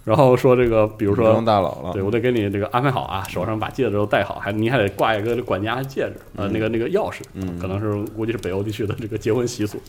[0.03, 9.81] 然后说这个，比如说大佬了对，我得给你这个安排好啊，手上把戒指都戴好，还你还得挂一个这管家戒指，呃，那个那个钥匙，嗯可能是估计是北欧地区的这个结婚习俗。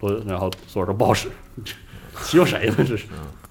[0.00, 1.28] 我然后索尔说不好使，
[2.22, 2.74] 欺负谁呢？
[2.78, 3.06] 这是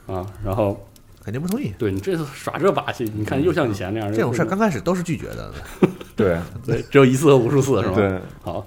[0.08, 0.89] 嗯啊，然后
[1.24, 1.74] 肯定不同意。
[1.78, 5.54] 对你这次耍这把戏，你看又像以前那样，这种事儿刚开始都是拒绝的，
[6.16, 7.96] 对对只有一次和无数次是吧？
[7.96, 8.64] 对，好，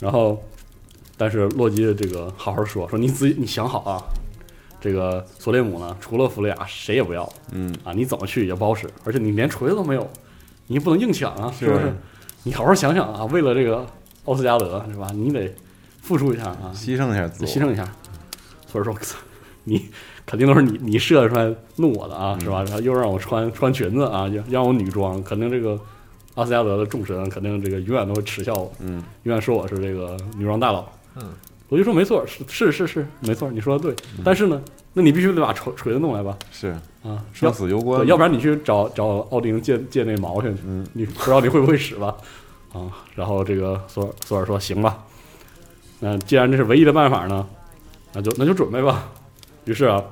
[0.00, 0.42] 然后
[1.16, 4.02] 但是洛基这个好好说说你自己你想好啊，
[4.80, 10.10] 这个索列姆呢，除了弗雷亚谁也不要，嗯，啊，你怎么去也不好使，而且你连锤子都没有，
[10.66, 11.94] 你也不能硬抢啊，是不是是？
[12.42, 13.86] 你好好想想啊，为了这个
[14.24, 15.10] 奥斯加德是吧？
[15.14, 15.50] 你得
[16.02, 17.88] 付出一下啊，牺牲一下自我，牺牲一下。
[18.66, 18.94] 所以说，
[19.64, 19.88] 你
[20.26, 22.62] 肯定都是你你设计出来弄我的啊，是吧？
[22.64, 25.78] 然后又让我穿穿裙子啊，要让我女装，肯定这个
[26.34, 30.84] 阿斯加德的众神肯定这个永远都会耻笑我，嗯，永远说我是这个女装大佬。
[31.16, 31.32] 嗯，
[31.68, 33.94] 我就说没错，是是是是没错，你说的对。
[34.24, 34.60] 但是呢，
[34.92, 36.36] 那你必须得把锤锤子弄来吧？
[36.50, 36.68] 是
[37.02, 42.16] 啊，生死攸关，，要不然你去找找奥丁借借那毛去，嗯你不知道你会不会使吧？
[42.72, 45.04] 啊，然后这个索尔索尔说行吧，
[46.00, 47.46] 那既然这是唯一的办法呢，
[48.12, 49.06] 那就那就准备吧。
[49.64, 50.04] 于是啊，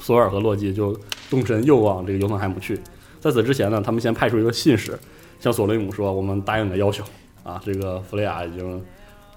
[0.00, 0.98] 索尔和洛基就
[1.30, 2.80] 动身又往这个尤特海姆去。
[3.20, 4.98] 在此之前呢，他们先派出一个信使
[5.38, 7.04] 向索雷姆说：“我们答应你的要求
[7.44, 8.84] 啊，这个弗雷亚已经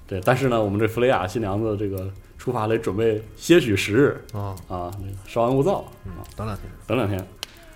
[0.08, 6.70] 对，但是呢，我们这弗雷亚新娘子这个出发得准备些许时日啊，啊，那个稍安勿躁嗯，等两天。
[6.88, 7.24] 等两天。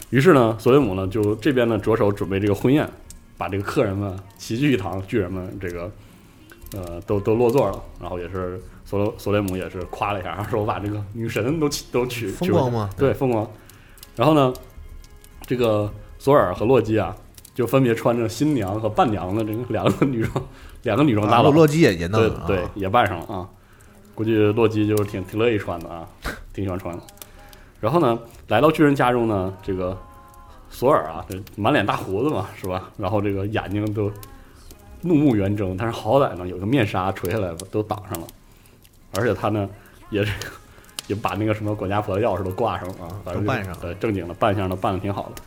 [0.10, 2.90] 于是呢，索雷姆呢就这边呢着手准备这个婚宴，
[3.38, 5.92] 把这个客人们齐聚一堂，巨人们这个
[6.74, 8.60] 呃都都落座了，然后也是
[8.90, 13.48] 索罗索雷姆也是夸了一下，说我把这个女神都娶都娶风光吗对，风光。
[14.16, 14.52] 然后呢，
[15.46, 15.88] 这个
[16.18, 17.16] 索尔和洛基啊，
[17.54, 20.44] 就分别穿着新娘和伴娘的这个两个女装，
[20.82, 23.48] 两个女装大佬，啊洛洛基也也弄对了啊，对，也扮上了啊。
[24.16, 26.08] 估计洛基就是挺挺乐意穿的啊，
[26.52, 27.04] 挺喜欢穿的。
[27.80, 28.18] 然后呢，
[28.48, 29.96] 来到巨人家中呢，这个
[30.72, 32.90] 索尔啊，这满脸大胡子嘛，是吧？
[32.98, 34.12] 然后这个眼睛都
[35.02, 38.28] 怒目圆睁，但是好歹呢有个面纱垂下来都挡上了，
[39.16, 39.68] 而且他呢
[40.10, 40.38] 也这个
[41.08, 45.42] 也把那个什么管家婆的钥匙都挂上了啊，反正办上了对正经的扮相都扮的挺好的。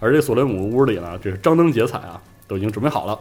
[0.00, 3.18] 而这索雷姆屋里呢，这是张灯结彩啊，都已经准备好了。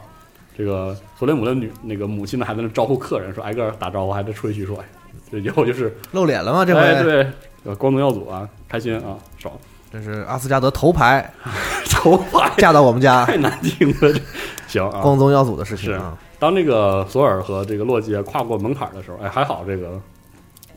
[0.58, 4.86] 这个索雷姆的女那个母亲呢，还在那招呼客人，说挨个儿打招呼，还在吹嘘说，哎，
[5.32, 6.66] 这以后就是露脸了吗？
[6.66, 7.28] 这回哎对，
[7.66, 9.54] 呃光宗耀祖啊，开心啊，爽，
[9.92, 11.30] 这是阿斯加德头牌
[11.92, 14.22] 头牌嫁到我们家，太难听了，这
[14.68, 15.02] 行啊。
[15.02, 16.18] 光宗耀祖的事情是啊。
[16.42, 20.02] 当这个索尔和这个洛基跨过门槛的时候，哎，还好这个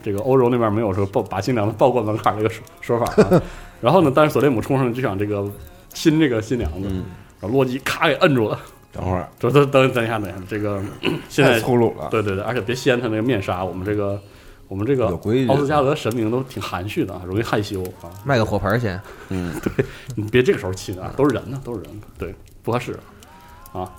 [0.02, 3.42] 这个欧洲那边没有说抱把新娘子抱过门槛这个说说法啊。
[3.80, 5.50] 然后呢，但是索雷姆冲上去就想这个
[5.88, 7.06] 亲这个新娘子，嗯，
[7.40, 8.60] 然后洛基咔给摁住了，
[8.92, 9.26] 等会儿。
[9.40, 10.82] 说等等等一下等一下，这个
[11.30, 14.20] 现在粗鲁了，对对对，而且别掀他那个面纱，我们这个
[14.68, 15.06] 我们这个
[15.48, 18.12] 奥斯加德神明都挺含蓄的啊，容易害羞啊。
[18.22, 19.00] 卖个火盆儿先，
[19.30, 19.84] 嗯， 对
[20.14, 23.00] 你别这个时候亲啊，都是人呢，都是人，对，不合适啊。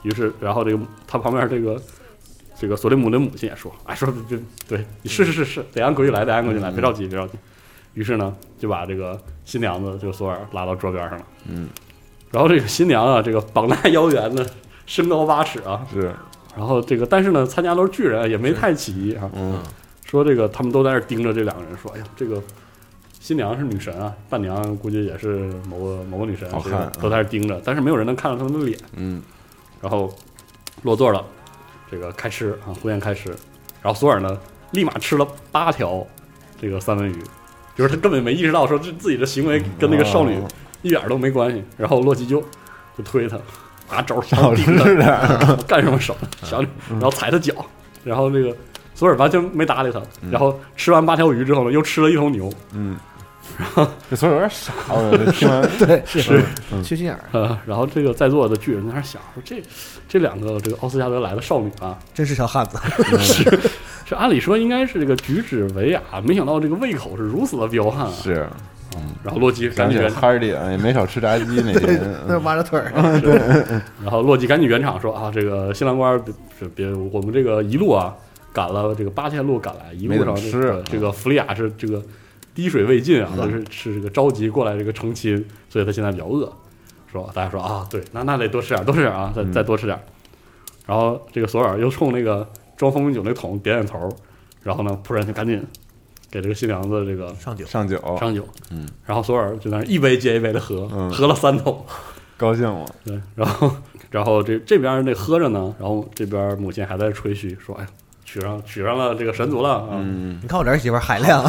[0.04, 1.82] 于是，然后这个他旁边这个
[2.58, 7.34] 这个索雷姆的母亲也说，哎，说这对，你是是是是，得按规矩来，得按规矩来，别着急，别着急。
[7.94, 11.26] 于是呢，就把这个新娘子就索尔拉到桌边上了。
[11.48, 11.70] 嗯，
[12.32, 14.46] 然后这个新娘啊，这个膀大腰圆的，
[14.86, 16.14] 身高八尺啊，是，
[16.58, 19.30] 然后这个但是呢，参加都是巨人，也没太起疑啊。
[19.34, 19.62] 嗯，
[20.06, 22.42] 说这个他们都在那盯着这两个人，说：“哎呀，这个
[23.20, 28.78] 新娘是女神啊，伴娘估计也是某个某个女神，这个好看啊都在那盯着，但是没有人能看到他们的脸。
[28.96, 29.22] 嗯，”
[29.82, 30.14] 然后
[30.84, 31.24] 落座了，
[31.90, 33.30] 这个开吃啊，婚宴开吃，
[33.82, 34.38] 然后索尔呢，
[34.72, 36.06] 立马吃了八条
[36.60, 37.24] 这个三文鱼，
[37.76, 40.48] 就是他根本没意识到说这自己的行为跟那个少女哦。
[40.82, 41.64] 一点都没关系。
[41.78, 42.40] 然后洛基就
[42.96, 43.40] 就推他，
[43.90, 46.16] 拿肘少顶他， 干什么手？
[46.44, 47.54] 小女，然后踩他脚，
[48.04, 48.56] 然后那个
[48.94, 50.00] 索尔完全没搭理他，
[50.30, 52.96] 然后吃完八条鱼之后呢，又吃了一头牛，嗯，
[54.10, 56.84] 这所以有点傻，我这听完 对，是嗯。
[56.84, 59.62] 缺心眼儿，呃， 然后这个在座的巨人在那想说，这
[60.08, 62.78] 这两个这个奥斯加德来的少女啊，真是条汉子。
[63.20, 63.60] 是
[64.06, 68.14] 是按理说应该是这个举止文雅，没想到这个胃口是如此的彪悍啊！
[68.22, 68.48] 是，
[68.96, 72.44] 嗯然后洛基赶紧圆，哈尔点也没少吃炸鸡那天，那嗯。
[72.44, 72.92] 挖着腿儿，
[74.04, 76.22] 然后洛基赶紧圆场说啊，这个新郎官
[76.60, 78.14] 别别，我们这个一路啊
[78.54, 80.36] 赶了这个八千路赶来，一路上
[80.86, 82.00] 这个弗利亚是这个
[82.56, 86.52] 滴水未进啊，嗯就是是这个着急过来这个成亲，所以他现在比较饿。
[87.12, 89.54] 说大家说啊，对，那那得多吃点，多吃点啊，再嗯。
[89.54, 89.98] 再多吃点。
[90.88, 94.10] 然后这个索尔又冲那个装蜂蜜酒那桶点点头，
[94.64, 95.64] 然后呢，仆人就赶紧
[96.30, 101.10] 给这个新娘子这个上酒，上酒，上酒，嗯，然后索尔就在那一杯接一杯的喝，嗯。
[101.12, 101.86] 喝了三桶，
[102.38, 103.72] 高兴了，对，然后
[104.12, 107.90] 然后这这边那喝着呢，然后这边母亲还在吹嘘说：“哎呀，
[108.36, 111.42] 娶上娶上了这个神族了啊，嗯，你看我这儿媳妇海量，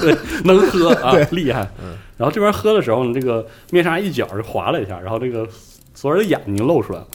[0.00, 1.68] 对， 能喝啊，厉害。”
[2.16, 5.44] 然后这边喝的时候呢，这个面纱一角就划了一下，然后这个
[5.92, 7.06] 索尔的眼睛露出来了。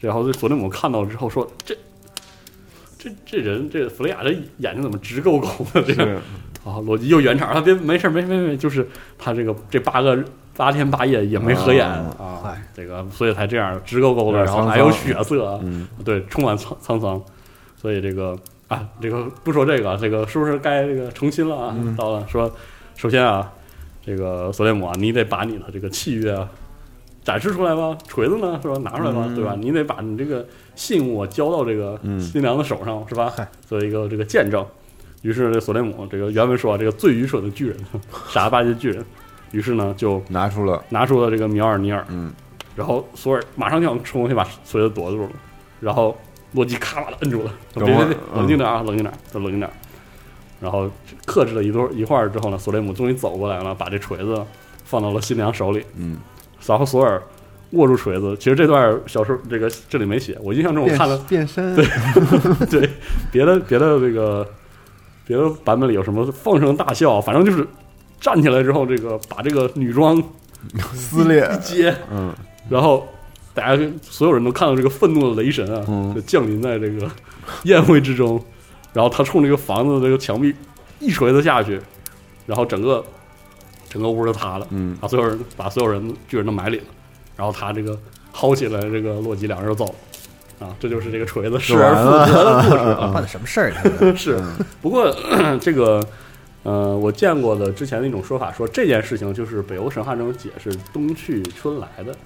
[0.00, 1.76] 然后这索雷姆看到之后说：“这
[2.98, 5.80] 这这人这弗雷亚这眼睛怎么直勾勾的？
[5.82, 6.16] 这个
[6.64, 10.18] 啊，罗辑又圆场，他别没事儿没没没，就是他这个这八个
[10.56, 15.60] 八天八夜也没合眼哦啊，这个所以才这样直勾勾的，然后还有血色
[16.04, 17.22] 对，充满沧沧桑，
[17.84, 18.34] 所以这个
[18.66, 21.76] 啊，这个不说这个，这个是不是该这个成亲了啊？
[21.76, 21.94] 嗯。
[21.94, 22.50] 到了，说
[22.96, 23.52] 首先啊，
[24.02, 26.48] 这个索雷姆啊，你得把你的这个契约啊
[27.22, 28.58] 展示出来吧，锤子呢？
[28.62, 28.78] 是吧？
[28.78, 29.34] 拿出来吧，嗯。
[29.34, 29.54] 对吧？
[29.60, 32.18] 你得把你这个信物啊交到这个嗯。
[32.18, 33.30] 新娘的手上，是吧？
[33.36, 33.46] 嗨？
[33.68, 34.64] 作为一个这个见证。
[35.20, 37.76] 于是这索雷姆这个原文说啊，这个最愚蠢的巨人，
[38.32, 39.04] 傻了吧唧的巨人，
[39.52, 42.32] 于是呢就拿出了，拿出了这个米尔尼尔，嗯，
[42.74, 45.30] 然后索尔马上就想冲过去把锤子夺住了，
[45.80, 46.16] 然后
[46.54, 47.84] 洛基咔把他摁住了，别
[48.34, 49.70] 冷静点啊，冷静点，再冷静点。
[50.60, 50.88] 然后
[51.26, 54.42] 克制了一段一会儿之后呢，索雷姆终于走过来了，把这锤子
[54.84, 56.16] 放到了新娘手里，嗯，
[56.66, 57.22] 然后索尔
[57.72, 58.36] 握住锤子。
[58.38, 61.74] 其实这段小说这个这里没写，我印象中我看了，变身，
[62.70, 62.88] 对
[63.30, 64.48] 别的别的这个
[65.26, 67.66] 别的版本里有什么放声大笑，反正就是
[68.20, 70.22] 站起来之后，这个把这个女装
[70.94, 72.32] 撕裂，一接，嗯，
[72.70, 73.06] 然后
[73.54, 77.08] 大家所有人都看到这个愤怒的雷神啊，嗯就降临在这个
[77.62, 78.42] 宴会之中，
[78.92, 80.54] 然后他冲这个房子的这个墙壁
[80.98, 81.80] 一锤子下去，
[82.46, 83.02] 然后整个
[83.88, 86.84] 整个屋就塌了，嗯，把所有人把所有人巨人都埋里了，
[87.36, 87.98] 然后他这个
[88.34, 89.94] 薅起来这个洛基，两人就走了。
[90.60, 93.10] 啊，这就是这个锤子失而复得的故事啊！
[93.12, 94.14] 办的什么事儿？
[94.16, 94.40] 是，
[94.80, 95.12] 不过
[95.60, 96.00] 这个，
[96.62, 102.16] 呃，我见过的之前的一种说法，说这件事情就是北欧神话中解释冬去春来的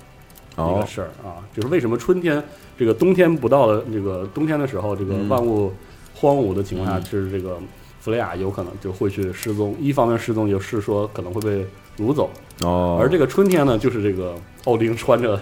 [0.58, 0.78] 一哦。
[0.80, 2.42] 个，事儿啊，就是为什么春天
[2.76, 5.28] 这个冬天不到的这个冬天的时候，这个嗯。
[5.28, 5.72] 万物
[6.14, 7.04] 荒芜的情况下，嗯。
[7.04, 7.58] 是这个
[8.00, 9.74] 弗雷亚有可能就会去失踪。
[9.80, 11.66] 一方面失踪就是说可能会被
[11.98, 12.30] 掳走，
[12.62, 14.34] 哦，而这个春天呢，就是这个
[14.64, 15.40] 奥丁穿着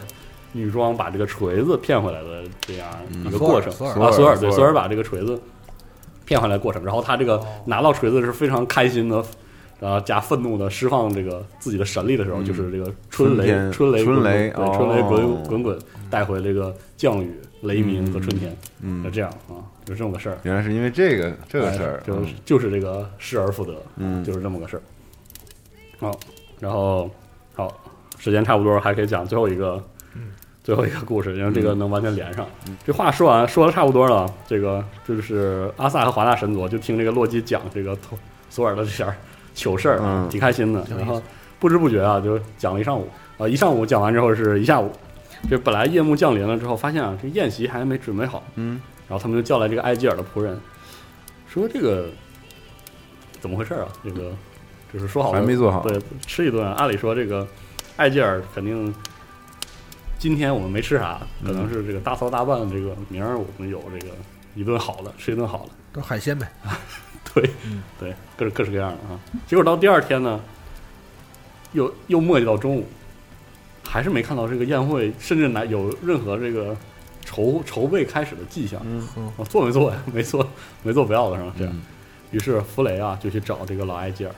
[0.52, 2.88] 女装把这个锤子骗回来的这样
[3.24, 3.70] 一个过程。
[3.86, 4.72] 啊，索尔对，索尔。
[4.72, 5.40] 把这个锤子
[6.24, 9.22] 骗回来的过程，然后他这个拿到锤子是非常开心的，
[9.78, 12.44] 然后加愤怒的释放这个自己的神力的时候，嗯。
[12.44, 15.06] 就是这个春雷春雷春雷对，春雷哦。
[15.08, 15.78] 滚滚滚
[16.10, 17.30] 带回这个降雨、
[17.62, 20.38] 雷鸣和春天，嗯就嗯，这样啊，就是这么个事儿。
[20.44, 24.24] 原来是因为这个这个事儿哎，就是就是这个失而复得，嗯。
[24.24, 24.82] 就是这么个事儿。
[25.98, 26.18] 好，
[26.60, 27.10] 然后
[27.54, 27.72] 好，
[28.18, 29.82] 时间差不多，还可以讲最后一个，
[30.62, 32.46] 最后一个故事，因为这个能完全连上。
[32.84, 38.18] 这话说完，说的差不多了，这个就是阿萨和华纳神族就听这个洛基讲这个托
[38.50, 39.16] 索尔的这点儿
[39.56, 40.86] 糗事儿啊，嗯挺开心的。
[40.96, 41.20] 然后
[41.58, 44.92] 不知不觉啊，就讲了一上午啊，一上午讲完之后是一下午。
[45.50, 50.58] 这本来夜幕降临了之后，发现啊，这宴席还没准备好，嗯，然后他们就叫来这个埃吉尔的仆人，
[51.48, 52.08] 说这个
[53.40, 53.88] 怎么回事啊？
[54.02, 54.32] 这个
[54.92, 56.66] 就是说好了还没做好，对，吃一顿。
[56.74, 57.46] 按理说这个
[57.96, 58.92] 埃吉尔肯定
[60.18, 62.68] 今天我们没吃啥，可能是这个大操大办。
[62.70, 64.14] 这个明儿我们有这个
[64.54, 65.72] 一顿好的，吃一顿好的。
[65.92, 66.50] 都是海鲜呗。
[67.40, 67.50] 对，
[68.00, 69.20] 对，各式各式各样的啊。
[69.46, 70.40] 结果到第二天呢，
[71.72, 72.86] 又又磨叽到中午，
[73.84, 76.76] 还是没看到这个宴会，甚至来有任何这个
[77.24, 78.80] 筹筹备开始的迹象。
[78.84, 79.00] 嗯
[79.38, 80.02] 啊，做没做呀？
[80.12, 80.48] 没做，
[80.82, 81.52] 没做不要了是吧？
[81.58, 81.72] 这样。
[81.74, 81.82] 嗯
[82.32, 84.32] 于是弗雷啊就去找这个老埃吉尔，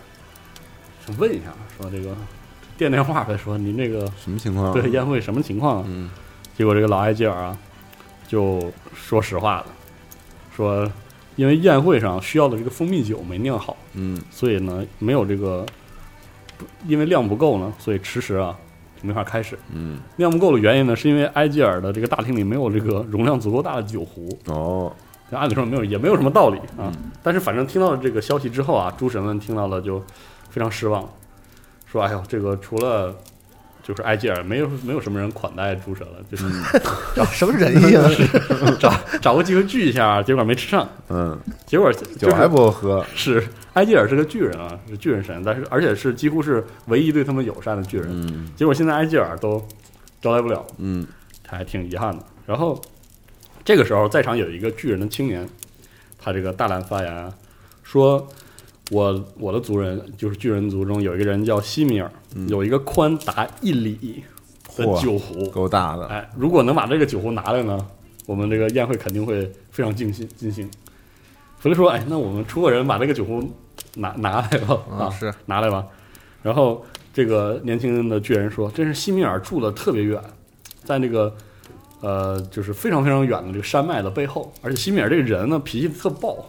[1.06, 1.46] 就问一下，
[1.76, 2.14] 说这个
[2.76, 4.74] 电电话呗，说您这个什么情况？
[4.74, 5.84] 对宴会什么情况啊？
[5.88, 6.10] 嗯
[6.54, 7.56] 结果这个老埃吉尔啊
[8.26, 9.66] 就说实话了，
[10.54, 10.88] 说
[11.38, 15.64] 因为宴会上需要的这个蜂蜜酒没酿好，嗯所以呢没有这个，
[16.58, 18.58] 不因为量不够呢，所以迟迟啊
[19.02, 19.56] 没法开始。
[19.72, 24.92] 嗯，量不够的原因呢，是因为埃吉尔的这个大厅里没有这个容量足够大的酒壶，哦，
[25.30, 26.90] 按理说没有，也没有什么道理啊。
[26.92, 30.02] 嗯但是反正听到了这个消息之后啊，诸神们听到了就
[30.50, 31.08] 非常失望，
[31.86, 33.14] 说：“哎呦，这个除了
[33.88, 36.44] 就是埃吉尔，没有没有什么人款待诸神了，就是
[37.16, 38.10] 找什么人性啊？
[38.78, 40.86] 找找个机会聚一下，结果没吃上。
[41.08, 48.08] 嗯，结果酒还不够喝，是埃吉尔是个巨人啊，是巨人神，但是而且是几乎是唯一对他们友善的巨人。
[48.10, 49.66] 嗯结果现在埃吉尔都
[50.20, 51.06] 招待不了，嗯
[51.42, 52.22] 他还挺遗憾的。
[52.44, 52.78] 然后
[53.64, 55.48] 这个时候，在场有一个巨人的青年，
[56.18, 57.32] 他这个大胆发言啊，
[57.82, 58.28] 说
[58.90, 64.22] 我我的族人就是巨人族中有一个人叫西米尔，嗯有一个宽达一里
[64.76, 67.78] 的酒壶，够大的，哎，如果能把这个酒壶拿来呢，
[68.26, 70.70] 我们这个宴会肯定会非常尽兴尽兴。
[71.58, 73.42] 弗雷说：“哎，那我们出个人把这个酒壶
[73.96, 75.84] 拿拿来吧，啊，啊，是拿来吧。”
[76.40, 80.22] 然后这个年轻的巨人说：“这是西米尔住的特别远，
[80.84, 81.34] 在那个
[82.00, 86.48] 呃，就是非常非常远的这个山脉的背后，而且西米尔这个人呢脾气特暴，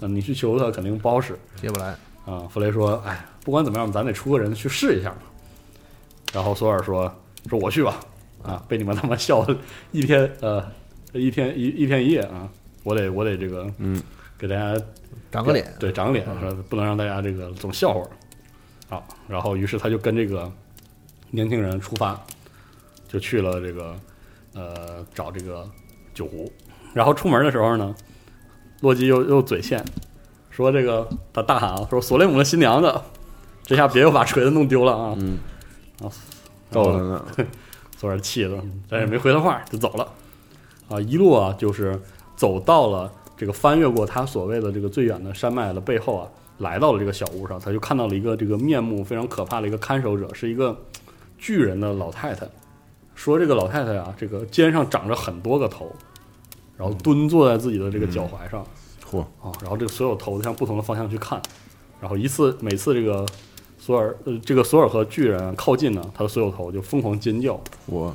[0.00, 5.14] 啊，你去求他肯定不好使接不来，啊。”弗雷说：“哎，不管怎么样，咱得出个人去试一下。”
[6.32, 7.12] 然后索尔说
[7.48, 8.00] ：“说我去吧，
[8.42, 9.58] 啊，被你们他妈笑了
[9.92, 10.64] 一天呃
[11.12, 12.48] 一天一一天一夜啊，
[12.84, 14.02] 我得我得这个嗯
[14.36, 14.80] 给大家
[15.30, 18.06] 长个脸，对，长个脸，说不能让大家这个总笑话。
[18.90, 20.50] 好，然后于是他就跟这个
[21.30, 22.18] 年轻人出发，
[23.08, 23.96] 就去了这个
[24.54, 25.68] 呃找这个
[26.14, 26.50] 酒壶。
[26.94, 27.94] 然后出门的时候呢，
[28.80, 29.84] 洛基又又嘴欠，
[30.50, 32.94] 说这个他大喊啊，说索雷姆的新娘子，
[33.64, 35.14] 这下别又把锤子弄丢了啊！
[35.18, 35.38] 嗯，
[36.02, 36.06] 啊，
[36.72, 37.24] 够了呢，
[37.96, 38.56] 索尔 气的，
[38.88, 40.08] 但是没回他话就走了。
[40.88, 42.00] 啊，一路啊就是
[42.34, 50.76] 走到了这个翻越过他所谓的这个最远的山脉的背后啊，来到了这个小屋上，他就看到了一个这个面目非常可怕的一个看守者，是一个
[51.36, 52.48] 巨人的老太太。
[53.14, 55.94] 说这个老太太啊，这个肩上长着很多个头，
[56.78, 58.64] 然后蹲坐在自己的这个脚踝上。
[59.10, 61.40] 嚯，啊，然后这个所有头向不同的方向去看，
[62.00, 63.26] 然后一次每次这个
[63.78, 68.14] 索尔呃这个索尔和巨人靠近呢，他的所有头就疯狂尖叫，我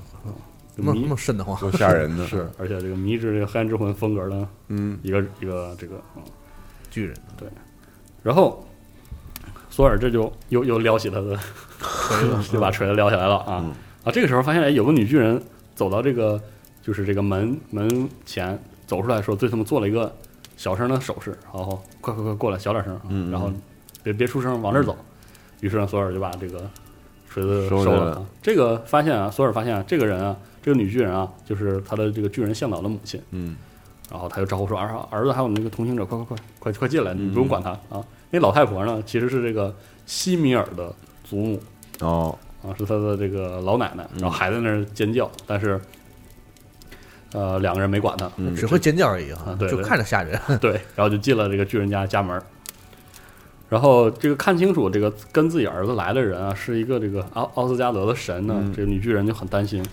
[0.76, 4.98] 那么那么瘆得慌，多吓人呢， 是，而且这个迷之这个黑暗之魂风格的嗯。
[5.02, 6.22] 一个一个这个，嗯，
[6.90, 7.16] 巨人。
[7.38, 7.48] 对。
[8.22, 8.64] 然后
[9.70, 11.36] 索尔这就又又撩起他的
[11.80, 13.74] 锤子， 就把锤子撩起来了啊、嗯。
[14.04, 14.12] 啊！
[14.12, 15.42] 这个时候发现哎，有个女巨人
[15.74, 16.40] 走到这个
[16.84, 20.14] 就是这个门门前走出来时候，对他们做了一个
[20.58, 23.52] 小声的手势，然后快快快过来，小点声，啊嗯嗯然后
[24.04, 24.96] 别别出声，往这儿走。
[25.62, 26.70] 于是呢，索尔就把这个
[27.30, 28.26] 锤子收了啊。
[28.42, 33.20] 这个发现啊，索尔发现啊，这个人啊，这个女巨人啊，就是他的这个巨人向导的母亲。
[33.32, 33.56] 嗯
[34.12, 39.74] 然后他就招呼说：“儿儿子还有那个同行者，快快快快快进来，你不用嗯管他啊。”那老太婆呢，其实是这个
[40.06, 41.60] 西米尔的祖母
[42.02, 45.82] 哦啊，是他的这个老奶奶，然后还在那儿尖叫，但是
[47.34, 50.40] 呃两个人没管他，嗯只会尖叫而已啊对对就看着吓人。
[50.62, 52.42] 对，然后就进了这个巨人家家门儿。
[53.70, 59.84] 然后这个看清楚这个跟自己儿子来的人啊，是一个这个奥奥斯加德的神呢，嗯这个女巨人就很担心，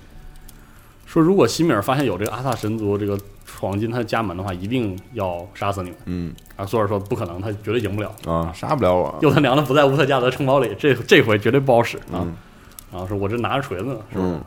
[1.07, 5.99] 说如果西米尔发现有这个阿萨神族这个闯进他的家门的话，一定要杀死你们。
[6.05, 8.15] 嗯啊，索尔说不可能，他绝对赢不了。
[8.27, 12.21] 啊，杀不了我，又他娘的不在乌特加德城堡里，这这回绝对不好使啊！
[12.21, 12.37] 嗯
[12.93, 14.29] 然后说我这拿着锤子呢，是不是？
[14.29, 14.45] 嗯啊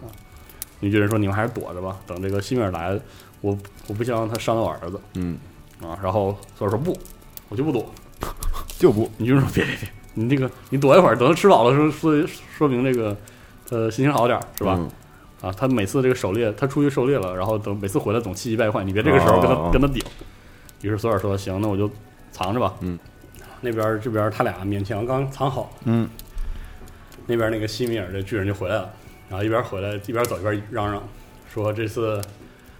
[0.84, 3.00] 女巨人说你们还是躲着吧，等这个西米尔来，
[3.40, 3.58] 我
[3.88, 5.38] 我不希望他伤到我儿子嗯，
[5.82, 5.98] 啊。
[6.04, 6.98] 然后索尔说不，
[7.48, 7.90] 我就不躲。
[8.78, 12.28] 就不女巨人说别别别，你这个你躲一会儿，等他吃饱了说说
[12.58, 13.16] 说明这个
[13.70, 14.76] 呃心情好点儿是吧？
[14.78, 14.92] 嗯
[15.42, 20.02] 啊，他每次这个狩猎，他出去狩猎了，然后等每次回来总气急败坏，你别这个时候跟他、哦跟他顶。
[20.82, 21.90] 于是索尔说：“行，那我就
[22.32, 23.00] 藏着吧。”嗯，
[23.62, 26.10] 那边这边他俩勉强刚藏好，嗯
[27.26, 28.94] 那边那个西米尔这巨人就回来了，
[29.30, 31.02] 然后一边回来一边走一边嚷嚷
[31.52, 32.22] 说：“这次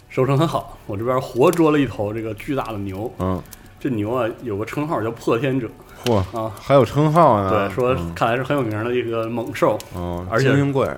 [0.10, 3.42] 收成很好，我这边活捉了一头这个巨大的牛，嗯，
[3.80, 5.68] 这牛啊有个称号叫破天者
[6.06, 10.96] 嚯，啊，还有称号呢，对，说嗯看来是很有名的一个猛兽，哦，而且精英怪，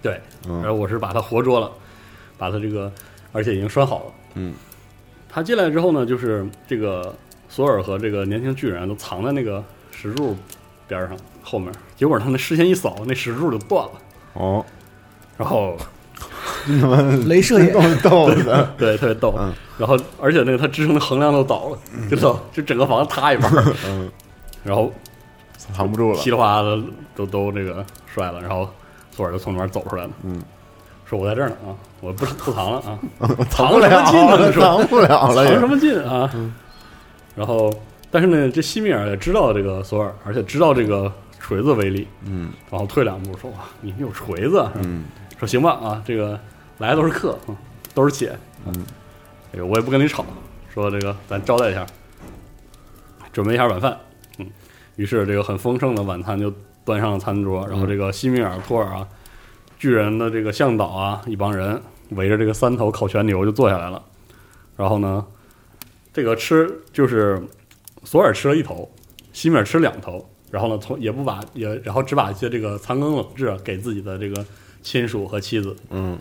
[0.00, 1.70] 对，然后嗯我是把它活捉了，
[2.38, 2.90] 把它这个
[3.32, 4.54] 而且已经拴好了。”嗯
[5.28, 7.14] 他进来之后呢，就是这个
[7.48, 10.34] 索尔和这个年轻巨人都藏在那个石柱
[10.88, 13.92] 边上后面，结果他那视线一扫，那石柱就断了，
[14.32, 14.64] 哦，
[15.36, 15.76] 然后
[16.66, 19.52] 镭射眼，够逗的， 对特别逗，嗯。
[19.78, 21.78] 然后而且那个它支撑的横梁都倒了，
[22.10, 24.10] 就倒，就整个房子塌一半儿，嗯，
[24.64, 24.90] 然后
[25.58, 26.18] 藏不住了。
[26.18, 26.80] 稀，里哗啦的
[27.14, 28.68] 都都那个摔了，然后
[29.10, 30.40] 索尔就从里面走出来了，嗯，
[31.04, 32.98] 说我在这儿呢啊，我不不藏了啊，
[33.50, 34.36] 藏不了什么劲呢？
[34.38, 35.50] 了，你说藏不了了，也。
[35.50, 36.30] 藏什么劲啊？
[37.36, 37.70] 然后，
[38.10, 42.50] 但是呢，这西米尔也知道这个索尔，而且知道这个锤子威力，嗯。
[42.70, 45.04] 然后退两步说：“哇，你有锤子啊？”是吧嗯
[45.38, 46.38] 说行吧啊，这个
[46.78, 47.56] 来的都是客，嗯
[47.94, 48.74] 都是姐，嗯，
[49.52, 50.24] 这个我也不跟你吵，
[50.72, 51.86] 说这个咱招待一下，
[53.32, 53.98] 准备一下晚饭，
[54.38, 54.46] 嗯，
[54.96, 56.52] 于是这个很丰盛的晚餐就
[56.84, 59.08] 端上了餐桌，然后这个西米尔、托尔啊，
[59.78, 61.80] 巨人的这个向导啊，一帮人
[62.10, 64.02] 围着这个三头烤全牛就坐下来了，
[64.76, 65.24] 然后呢，
[66.12, 67.42] 这个吃就是
[68.04, 68.90] 索尔吃了一头，
[69.32, 74.44] 西米尔吃两头，然后呢，从也不把也，然后只把一些这个残羹冷炙给自己的这个
[74.86, 76.16] 亲属和妻子，嗯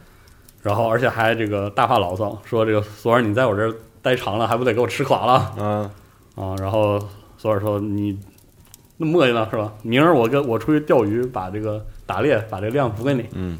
[0.63, 5.84] 然后而且还这个大发牢骚，说这个索尔你在我这儿待长了，还不得给我吃垮了嗯，
[6.34, 6.55] 啊？
[6.59, 6.99] 然后
[7.38, 8.18] 索尔说你
[8.97, 9.72] 那么磨叽呢是吧？
[9.84, 13.28] 明儿我跟我出去钓鱼，把这个打猎把这个量补给你。
[13.34, 13.59] 嗯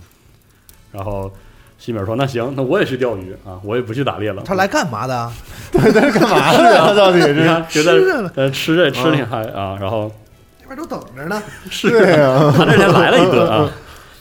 [0.92, 1.32] 然后
[1.78, 4.42] 西米尔说那行，那我也去钓鱼啊，我也不去打猎了。
[4.44, 5.32] 他来干嘛的啊？
[5.72, 5.84] 干
[6.24, 6.92] 嘛的啊？
[6.98, 10.12] 到底你是看，觉吃着得呢呃吃这吃挺嗨啊，然后
[10.60, 11.40] 这边都等着呢。
[11.84, 13.70] 对啊，他这天来了一顿啊，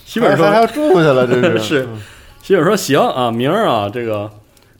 [0.04, 1.88] 西本说还还要住下了，这是 是，
[2.42, 4.30] 西本说行啊，明儿啊，这个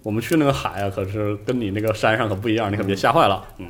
[0.03, 3.45] 我们去那个海啊，可是跟你那个山上可不一样，你可别吓坏了。
[3.59, 3.67] 嗯，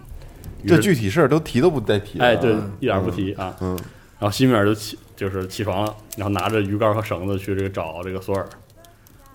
[0.66, 2.18] 这具体事儿都提都不带提。
[2.18, 3.54] 哎，对，一点不提啊。
[3.60, 3.78] 嗯
[4.16, 8.46] 然后西米尔就起就是起床了，然后拿着鱼竿和绳子去这个找这个索尔，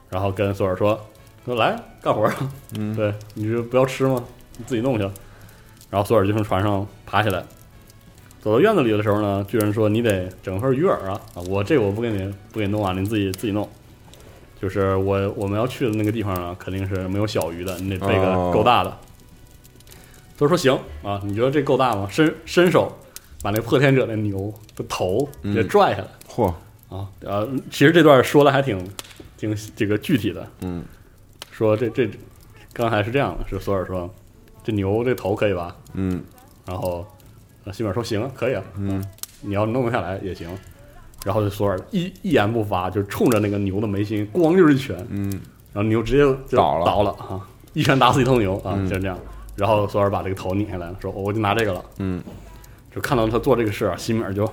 [0.09, 0.99] 然后跟索尔说
[1.45, 2.28] 说来干活
[2.76, 4.24] 嗯，对，你就不要吃吗？
[4.57, 5.03] 你自己弄去。
[5.91, 7.43] 然后索尔就从船上爬起来，
[8.42, 13.68] 走到院子里的时候呢，巨人说你得整份鱼饵啊啊，我这个我不给你不给你弄啊，你自己自己弄。
[14.62, 18.98] 就是我我们要去的那个地方呢，肯定是没有小鱼的，你得备个哦够大的。
[20.38, 22.08] 他说行啊，你觉得这够大吗？
[22.10, 22.98] 伸伸手
[23.42, 26.48] 把那破天者那牛的头嗯给拽下来、嚯，
[26.90, 27.08] 啊！
[27.22, 28.86] 呃，其实这段说的还挺
[29.38, 30.84] 挺这个具体的，嗯
[31.52, 32.10] 说这这
[32.72, 34.14] 刚才是这样的，是索尔说
[34.64, 35.76] 这牛这头可以吧？
[35.94, 36.24] 嗯
[36.66, 37.06] 然后
[37.70, 39.03] 呃西本说行啊，可以啊，嗯
[39.41, 40.49] 你要弄不下来也行。
[41.24, 45.30] 然后这索尔一一言不发，就冲着那个牛的眉心咣就是一拳，嗯
[45.72, 49.15] 然后牛直接就倒了倒了啊，一拳打死一头牛啊，嗯就是这样。
[49.55, 51.86] 然后索尔把这个头拧下来了，说、哦我就拿这个了。
[51.99, 52.24] 嗯
[52.93, 54.51] 就看到他做这个事啊，西米尔就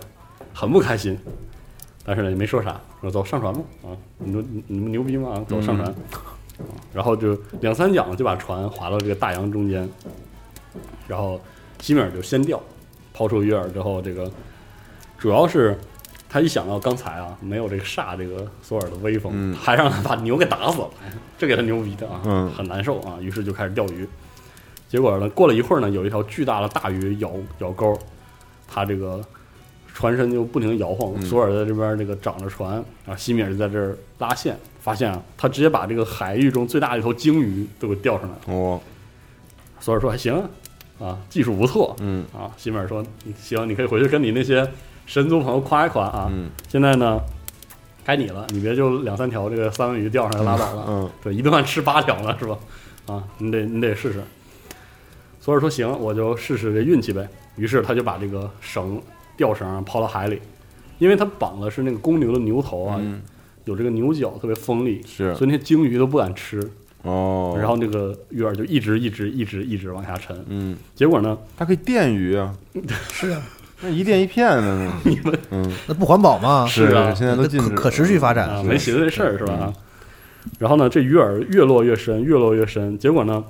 [0.52, 1.18] 很不开心，
[2.04, 5.30] 但是呢也没说啥，说走上船吧啊，你们你们牛逼吗？
[5.30, 5.88] 啊，走上船。
[5.88, 5.94] 啊
[6.94, 9.86] 然后就两三桨就把船划到这个大洋中间，
[11.06, 11.38] 然后
[11.82, 12.58] 西米尔就先钓，
[13.16, 14.30] 抛出鱼饵之后，这个
[15.16, 15.78] 主要是
[16.28, 24.06] 他一想到刚才啊没有这个煞这个索尔的威风，嗯还让他把牛给打死了，哎这给他牛逼的啊，嗯很难受啊，于是就开始钓鱼。
[24.86, 27.98] 结果呢，过了一会儿呢，有一条巨大的大鱼咬咬钩，
[28.68, 29.20] 他这个
[29.94, 31.14] 船身就不停地摇晃。
[31.16, 38.42] 嗯索尔在这边这个掌着船，啊，西米尔就在这儿拉线，发现啊，他直接把这个海域中最大的一头鲸鱼都给钓上来了。
[38.54, 38.80] 哦
[39.80, 40.42] 索尔说还行
[40.98, 42.50] 啊，啊，技术不错嗯啊。
[42.56, 43.04] 西门尔说
[43.38, 44.68] 行，你可以回去跟你那些
[45.06, 46.28] 神族朋友夸一夸啊。
[46.30, 47.20] 嗯现在呢，
[48.04, 50.84] 该你了，你别就两三条这个三文鱼钓上来拉倒了。
[50.88, 52.58] 嗯对，一顿饭吃八条了，是吧？
[53.06, 54.22] 啊，你得你得试试。
[55.40, 57.28] 索尔说行，我就试试这运气呗。
[57.56, 59.00] 于是他就把这个绳
[59.36, 60.40] 吊绳抛到海里，
[60.98, 63.22] 因为他绑的是那个公牛的牛头啊，嗯
[63.64, 66.60] 有这个牛角特别锋利，是所以那些鲸鱼都不敢吃。
[67.06, 70.36] 哦，然后那个鱼饵就一直一直一直一直往下沉。
[70.48, 72.54] 嗯，结果呢，它可以电鱼啊，
[73.12, 73.42] 是啊，
[73.80, 75.72] 那一电一片的呢， 你们嗯。
[75.86, 76.66] 那不环保吗？
[76.66, 79.72] 是啊现在都禁止可可持续发展啊，没寻思这事儿是吧？
[80.58, 83.44] 然后呢，这鱼饵越落越深，越落越深，结果呢，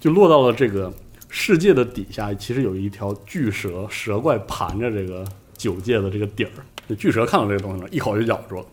[0.00, 0.92] 就落到了这个
[1.28, 5.24] 世界的底下，其实有一条巨蛇，蛇怪盘着这个
[5.56, 6.50] 九界的这个底儿。
[6.88, 8.64] 这巨蛇看到这个东西了，一口就咬住了。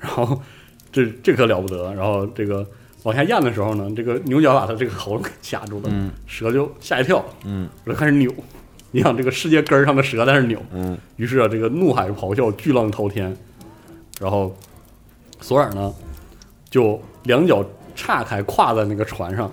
[0.00, 0.42] 然后
[0.90, 2.66] 这这可了不得，然后这个
[3.04, 6.10] 往下咽的时候呢，这个牛角把他这个喉咙给卡住了，嗯。
[6.26, 7.68] 蛇就吓一跳，嗯。
[7.86, 8.30] 就开始扭。
[8.90, 10.98] 你想这个世界根儿上的蛇在那扭，嗯。
[11.16, 13.36] 于是啊，这个怒海咆哮，巨浪滔天，
[14.20, 14.56] 然后
[15.40, 15.92] 索尔呢
[16.70, 19.52] 就两脚岔开跨在那个船上，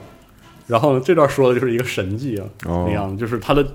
[0.67, 2.85] 然后呢这段说的就是一个神迹啊，哦。
[2.87, 3.65] 那样就是他的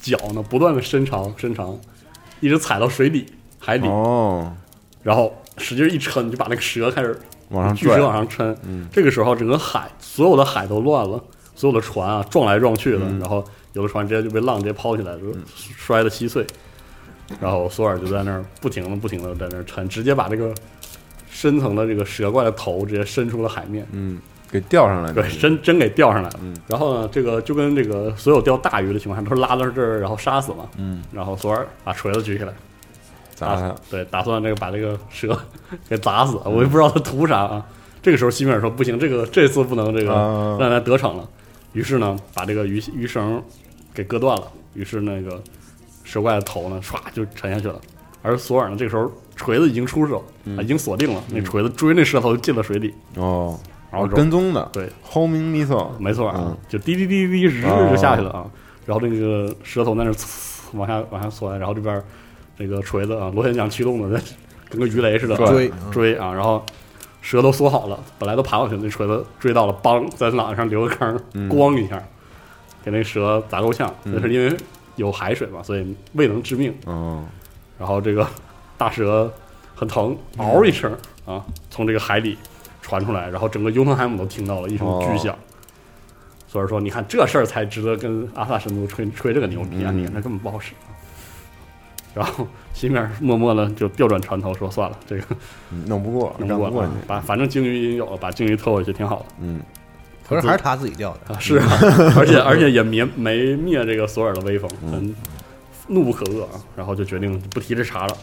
[0.00, 1.78] 脚呢不断的伸长伸长，
[2.40, 3.26] 一直踩到水底
[3.60, 4.52] 海底，哦，
[5.04, 7.16] 然后使劲一抻，就把那个蛇开始
[7.50, 8.56] 往上巨石往，上抻。
[8.64, 11.22] 嗯这个时候整个海所有的海都乱了，
[11.54, 13.44] 所有的船啊撞来撞去的，嗯然后
[13.74, 15.24] 有的船直接就被浪直接抛起来，就
[15.54, 16.44] 摔得稀碎。
[17.40, 20.52] 然后索尔就在那儿不停的不停的在那儿抻，直接把这个
[21.30, 24.18] 深层的这个蛇怪的头直接伸出了海面，嗯，
[24.50, 26.40] 给钓上来了，对，真真给钓上来了。
[26.42, 30.68] 嗯然后呢，这个就跟这个所有钓大鱼的情况下都是拉到这儿，然后杀死嘛。
[30.76, 32.52] 嗯，然后索尔把锤子举起来，
[33.40, 35.38] 砸它，对，打算这个把这个蛇
[35.88, 36.38] 给砸死。
[36.44, 37.64] 我也不知道他图啥啊。
[38.02, 41.28] 这个时候西米尔说不行，这个这次不能这个啊让他得逞了。
[41.72, 43.42] 于是呢，把这个鱼鱼绳
[43.94, 44.44] 给割断了。
[44.74, 45.42] 于是那个
[46.04, 47.80] 蛇怪的头呢，唰就沉下去了。
[48.22, 50.22] 而索尔呢，这个时候锤子已经出手，
[50.56, 53.58] 啊已经锁定了，那锤子追那蛇头进了水底，哦，
[53.90, 58.44] 然后跟踪的，对，homing missile，没错啊嗯，就滴滴滴滴日哦就下去了啊。
[58.86, 60.12] 然后那个蛇头在那
[60.72, 62.02] 往下往下窜，然后这边
[62.60, 64.24] 这个锤子啊，螺旋桨驱动的，在
[64.68, 66.62] 跟个鱼雷似的啊追追啊，然后
[67.22, 72.02] 蛇都缩好了，本来都爬过去，那锤子追到了，梆在脑袋上留个坑，嗯咣一下
[72.84, 73.90] 给那蛇砸够呛。
[74.04, 74.54] 嗯那是因为
[74.96, 76.74] 有海水嘛，所以未能致命。
[76.86, 77.26] 嗯，
[77.78, 78.26] 然后这个
[78.76, 79.32] 大蛇
[79.74, 80.94] 很疼，嗷一声
[81.24, 82.36] 啊，从这个海里
[82.82, 85.34] 传出来，然后整个尤特海姆都听到了一声巨响。
[86.46, 89.90] 所以说，你看这事儿才值得跟阿萨神族吹吹这个牛逼啊！
[89.92, 90.74] 嗯你看这根本不好使。
[92.14, 95.22] 然后西面默默的就调转船头说：“算了，这个
[95.70, 99.26] 嗯弄不过，弄不过把反正鲸鱼已经有了，把鲸鱼拖回去挺好的。
[99.40, 99.60] 嗯，
[100.28, 101.66] 可是还是他自己钓的，啊，是啊，
[102.18, 105.14] 而且而且也灭没灭这个索尔的威风，很
[105.86, 108.16] 怒不可遏啊，然后就决定不提这茬了。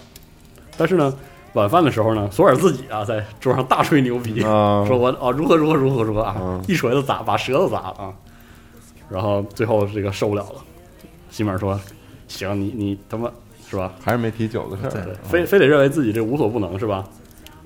[0.75, 1.13] 但是呢，
[1.53, 8.13] 晚饭的时候呢，索尔自己啊在桌上大吹牛逼，啊 说我啊如何如何如何如何啊，嗯一锤子砸把舌头砸了啊。
[9.09, 10.61] 然后最后这个受不了了，
[11.29, 11.79] 西面说
[12.27, 13.31] ：“行，你你他妈
[13.69, 13.91] 是吧？
[14.01, 17.03] 还是没提酒的事对儿，，非非得认为自己这无所不能是吧？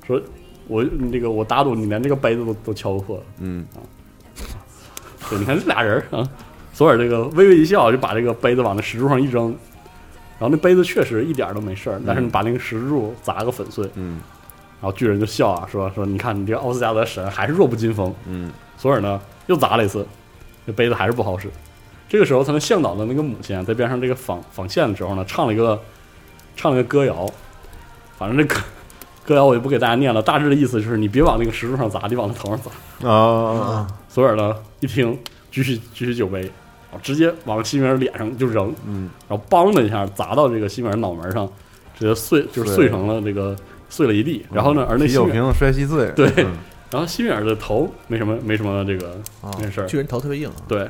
[0.06, 0.20] 说
[0.68, 3.24] 我那个我打赌你连这个杯子都都敲不破了。
[3.39, 3.66] 嗯，
[5.30, 6.28] 对，你看这俩人啊，
[6.74, 9.49] 索尔这个微微一笑，就把这个杯子往那石柱上一扔，
[10.39, 14.22] 然后那杯子确实一点儿都没事儿，但是你把那个石柱砸个粉碎，嗯
[14.82, 18.12] 然后巨人就笑啊，说说你看你这个奥斯加德神还是弱不禁风。
[18.28, 20.04] 嗯索尔呢又砸了一次，
[20.66, 21.47] 这杯子还是不好使。
[22.12, 25.82] 这个时候，他们向导的那个母亲啊，在边上这个纺纺线的时候呢，唱了一个
[26.57, 27.26] 唱了一个歌谣，
[28.18, 28.59] 反正这歌
[29.26, 33.09] 歌谣我就不给大家念了，大致的意思就是你别往那个石柱上砸，你往他头上砸。
[33.09, 35.18] 啊 索尔呢一听，
[35.51, 36.51] 举起举起酒杯，
[37.01, 41.49] 直接往西米尔脸上就扔，嗯然后梆的一下砸到这个西米尔脑门上，
[41.97, 43.55] 直接碎就是碎成了这个
[43.89, 44.45] 碎了一地。
[44.51, 46.57] 然后呢，而那西酒瓶子摔稀碎，对嗯
[46.91, 50.86] 然后西米尔的头没什么没什么这个啊没事儿，巨人头特别硬啊，对，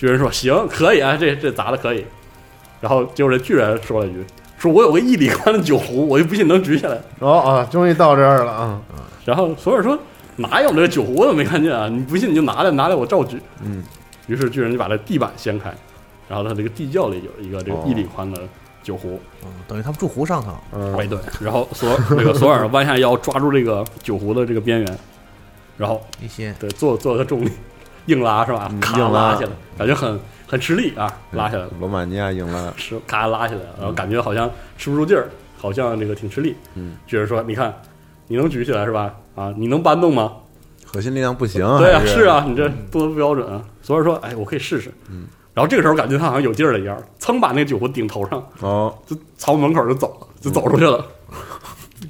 [0.00, 2.02] 巨人说行，可以啊，这这砸的可以。
[2.80, 4.24] 然后结果这巨人说了一句
[4.56, 6.98] ：“说我有个一里宽的酒壶，我就不信能举起来。
[7.18, 8.80] 哦啊，终于到这儿了啊，”
[9.26, 9.98] 然后索尔说
[10.36, 11.16] ：“哪有这个酒壶？
[11.16, 11.86] 我怎么没看见啊？
[11.86, 13.38] 你不信你就拿来，拿来我照举。
[13.62, 13.84] 嗯”
[14.26, 15.70] 于是巨人就把这地板掀开，
[16.26, 18.40] 然后他这个地窖里有一个这个哦一里宽的
[18.82, 19.20] 酒壶。
[19.44, 24.98] 嗯，等于他们住湖上头，嗯哎，对，然后索这个 索尔弯下腰抓住这个酒壶的这个边缘，
[25.76, 27.50] 然后一些对做做个重力，
[28.06, 28.70] 硬拉是吧？
[28.96, 31.70] 硬拉拉下来，感觉很很吃力啊，拉下来了。
[31.80, 36.54] 罗马尼亚赢了，是咔拉下来了，然后感觉好像吃不住劲儿，好像这个挺吃力。
[36.74, 37.74] 嗯，巨人说：“你看，
[38.28, 39.14] 你能举起来是吧？
[39.34, 40.32] 啊，你能搬动吗？
[40.84, 45.24] 核心力量不行，对啊，还是，啊，你这动作不标准啊。”所以说：“哎，我可以试试。”嗯，
[45.54, 51.02] 然后这个时候感觉他好像有劲儿了一样，噌把那个酒壶顶头上，哦，就朝门口就走了，就走出去了。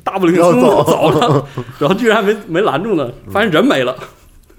[0.03, 1.47] 大步灵要噌走走了，
[1.79, 3.95] 然后居然还没没拦住呢，发现人没了，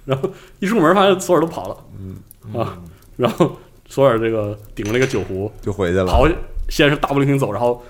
[0.05, 2.77] 然后一出门发现所有人都跑了，嗯啊，
[3.21, 3.51] 然后
[3.87, 6.27] 索尔这个顶着那个酒壶就回去了，跑，
[6.69, 7.81] 先是大步流星走，然后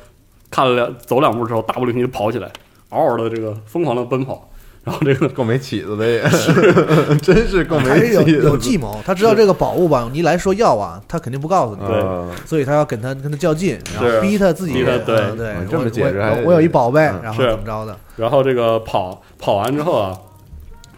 [0.49, 2.51] 看了两走两步之后，大步流星就跑起来，
[2.89, 4.49] 嗷嗷的这个疯狂的奔跑，
[4.84, 6.21] 然后这个够没起子的也，
[7.21, 11.99] 真是够没起子有计谋，他知道这个宝物吧，你一来说要啊，他肯定不告诉你，对。
[11.99, 15.15] 啊所以他要跟他跟他较劲，然后逼他自己，逼他对。
[15.15, 17.21] 嗯对嗯，这么我解释我我有一宝贝，嗯。
[17.23, 20.17] 然后怎么着的，然后这个跑跑完之后啊，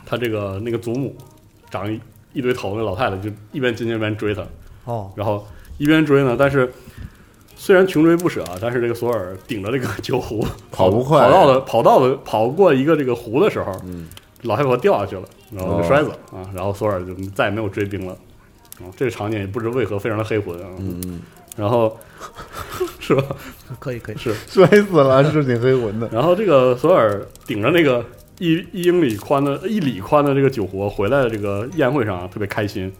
[0.05, 1.15] 他这个那个祖母
[1.69, 1.86] 长
[2.34, 4.43] 一一堆头那老太太就一边进一边追他，
[4.86, 6.71] 哦，然后一边追呢，但是
[7.55, 11.21] 虽然穷追不舍啊，但是这个索尔顶着这个酒壶跑不快。
[11.21, 14.07] 跑到了跑到了跑过一个这个湖的时候，嗯，
[14.41, 18.13] 老太婆掉下去了，然后就哦摔死了、啊，然后索尔就再也没有追兵了。
[18.79, 21.21] 啊，这个场景也不知为何非常的黑魂啊，嗯嗯，
[21.55, 21.95] 然后
[22.99, 23.23] 是吧？
[23.79, 28.03] 可以可以，是， 摔死了，是挺黑魂的，然后这个索尔顶着那个
[28.39, 32.91] 一一英里宽的一里宽的这个酒壶回来的这个宴会上啊，特别开心，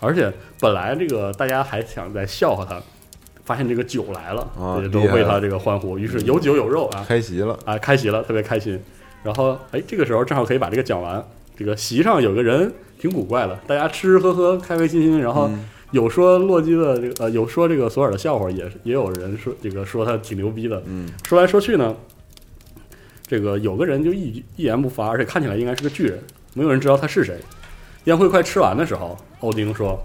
[0.00, 2.80] 而且本来这个大家还想在笑话他，
[3.44, 8.78] 发现这个酒来了，啊也都为他这个欢呼，于是有酒有肉啊，开席了，啊，开席了，特别开心。
[9.22, 11.24] 然后，哎，这个时候正好可以把这个讲完。
[11.56, 15.18] 这个席上有个人挺古怪的，大家吃吃喝喝，开开心心。
[15.20, 20.82] 然后嗯有说洛基的这个，呃，有说这个索尔的笑话，也也有人说这个说他挺牛逼的。
[20.86, 21.94] 嗯说来说去呢，
[23.34, 26.22] 这个有个人就一一言不发，而且看起来应该是个巨人，
[26.54, 27.36] 没有人知道他是谁。
[28.04, 29.98] 宴会快吃完的时候，奥丁说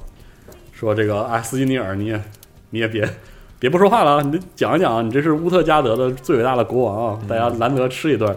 [0.73, 2.19] 说这个哎，斯金尼尔，你也
[2.71, 3.07] 你也别
[3.59, 8.35] 别不说话了，你得讲一讲，你这是乌特加德的最伟大的国王啊，大家难得吃一顿。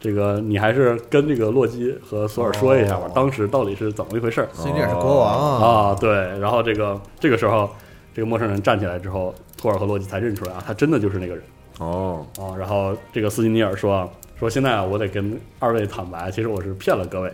[0.00, 5.94] 这个你还是跟这个洛基和索尔说一下吧，哦当时到底是怎么一回事儿所以这也是国王啊，啊？
[6.00, 7.70] 对，然后这个这个时候，
[8.12, 11.44] 这个陌生人站起来之后，托尔和洛基才认出来啊，他真的就是那个人。
[11.78, 14.10] 哦，哦，然后这个斯金尼尔说
[14.42, 17.32] 说现在啊，我得跟二位坦白，其实我是骗了各位，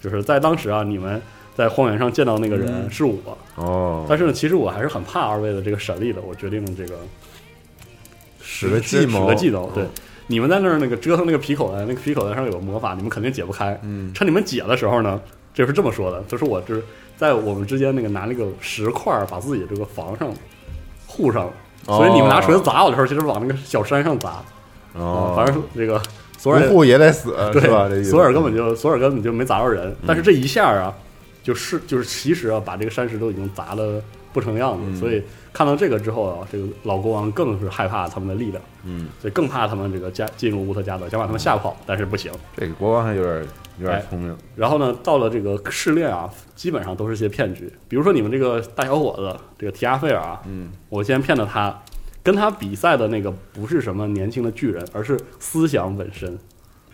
[0.00, 1.20] 就是在当时啊，你们
[1.52, 3.18] 在荒原上见到那个人嗯是我，
[3.56, 6.94] 哦，但是呢，其实我还是很怕二位的这个神力的，我决定这个
[8.40, 9.86] 使个计谋，使个计谋，对哦。
[10.28, 13.76] 你们在那儿那个折腾那个皮口袋，那个皮口袋上有个魔法，你们肯定解不开。
[13.82, 15.20] 嗯趁你们解的时候呢，
[15.52, 16.84] 这是这么说的，就是我就是
[17.16, 20.32] 在我们之间那个拿那个石块把自己这个防上
[21.04, 21.52] 护上了，
[21.86, 24.40] 所以你们拿锤子砸我的时候，其实往那个小山上砸。
[24.96, 26.00] 哦，反正这个
[26.44, 27.88] 索尔不护也得死，对是吧？
[27.88, 30.94] 这索尔根本就索尔根本就没砸着人，但是这一下啊，
[31.42, 33.98] 就是就是其实啊，把这个山石都已经砸的
[34.30, 35.22] 不成样子，嗯所以
[35.54, 42.30] 看到这个之后啊，这个老国王更是害怕他们的力量，嗯，所以更怕他们这个加进入乌特加德，想把他们吓跑，但是不行。
[42.56, 43.46] 这个国王还有点
[43.78, 47.72] 有点哎聪明，然后呢，到了这个试炼啊，基本上都是些骗局。
[47.88, 51.82] 比如说你们这个大小伙子，这个提亚菲尔啊，嗯我先骗了他，
[52.24, 56.36] 跟他比赛的那个不是什么年轻的巨人，而是思想本身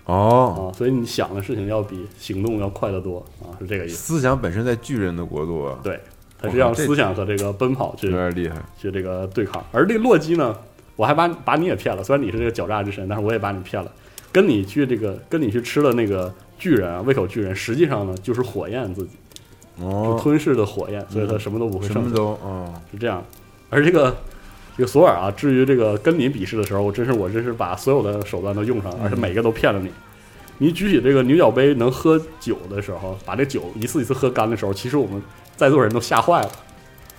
[0.05, 3.95] 哦，啊，所以你想的事情要比行动要快得多啊，是这个意思。
[3.95, 6.01] 思想本身在巨人的国度啊，对，
[6.37, 8.57] 他是让思想和这个奔跑去有点厉害。
[8.77, 9.65] 去这个对抗。
[9.71, 10.55] 而这个洛基呢，
[10.97, 13.93] 我还把把你也骗了，虽然你是这个狡诈之神，但是我也把你骗了。
[14.33, 19.11] 跟你去这个，跟你去吃了那个巨人啊，胃口巨人，实际上呢就是火焰自己，
[19.79, 23.25] 就哦，吞噬的火焰，所以他什么都不会什么都哦，是这样。
[23.69, 24.17] 而这个
[24.81, 29.91] 这个索尔啊，至于这个跟你比试的时候，我真是我真是把所有的手段都用上了，而且每个都骗了你。
[30.57, 35.21] 你举起这个牛角杯能喝酒的时候，把这酒一次一次喝干的时候，其实我们
[35.55, 36.51] 在座人都吓坏了，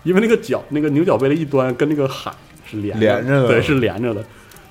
[0.01, 2.33] 因为那个角那个牛角杯的一端跟那个海
[2.65, 4.25] 是连连着的对，是连着的。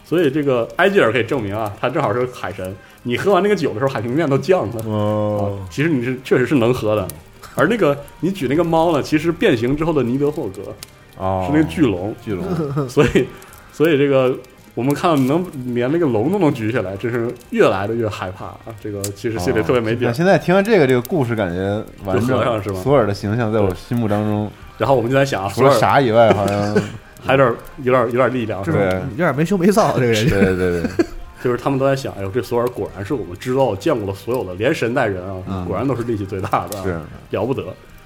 [0.05, 2.75] 所以这个埃吉尔可以证明啊，他正好是海神。
[3.05, 4.83] 你喝完那个酒的时候，海平面都降了。
[4.85, 7.07] 哦啊，其实你是确实是能喝的。
[7.55, 10.75] 而那个你举那个猫呢，其实变形之后的尼德霍格
[11.21, 12.45] 哦，是那个巨龙，巨龙，
[12.89, 13.29] 所以
[13.73, 14.35] 所以这个
[14.75, 18.67] 我们看到能连那个龙都能举起来，真是越来的越害怕啊！
[18.81, 22.81] 这个其实心里特别没底现在听完这个，这个故事感觉完就合上整，是吧？
[22.83, 26.75] 索尔的形象在我心目当中，然后我们就在想啊，除了傻以外，好像
[27.23, 28.79] 还有点有点有点力量，是吧？
[28.79, 29.01] 对。
[29.11, 30.29] 有点没羞没臊，这个人。
[30.31, 30.91] 对对对，
[31.45, 35.67] 就是他们都在想，哎呦，这索尔果然是我们知道见过的所有的，连神带人啊，嗯。
[35.67, 36.99] 果然都是力气最大的、啊，是，
[37.37, 37.65] 了不得。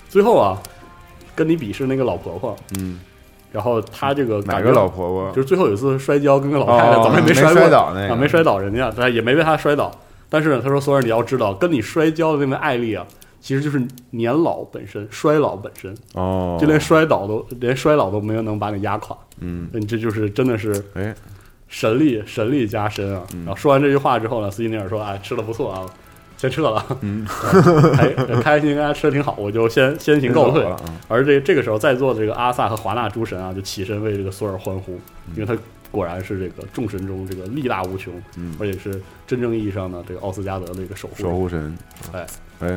[0.09, 0.59] 最后啊，
[1.35, 3.01] 跟你比试那个老婆婆，嗯，
[3.53, 5.33] 然后她这个哪个感觉老婆婆？
[5.33, 8.15] 就是最后有一次摔跤，跟个老太太哦怎么也没摔倒那个。
[8.15, 9.91] 啊，没摔倒人家，但也没被她摔倒。
[10.31, 13.07] 但是呢，他说：“索尔，你要知道，跟你摔跤的那位艾丽啊，
[13.41, 13.81] 其实就是
[14.11, 19.17] 年老本身，衰老本身，哦，就连摔倒都连衰老都没有能把你压垮。
[19.39, 21.15] 嗯，你这就是真的是哎，
[21.69, 23.23] 神力神力加身啊！
[23.35, 23.45] 嗯。
[23.45, 25.87] 然后说完这句话之后呢，斯金尼尔说：“啊，吃的不错啊，
[26.45, 26.85] 先撤了。
[27.01, 27.25] 嗯，
[27.97, 30.63] 开 开开心心跟大家吃的挺好，我就先先行告退。
[30.63, 30.77] 了。
[30.87, 30.95] 嗯。
[31.09, 35.01] 而这这个时候，在座的这个阿萨和华纳诸神啊，就起身为这个索尔欢呼，
[35.35, 35.57] 因为他
[35.91, 38.55] 果然是这个众神中这个力大无穷，嗯。
[38.61, 41.79] 而且是真正意义上的这个奥斯加德的一个守护守，护神，
[42.13, 42.27] 哎。
[42.61, 42.69] 哎，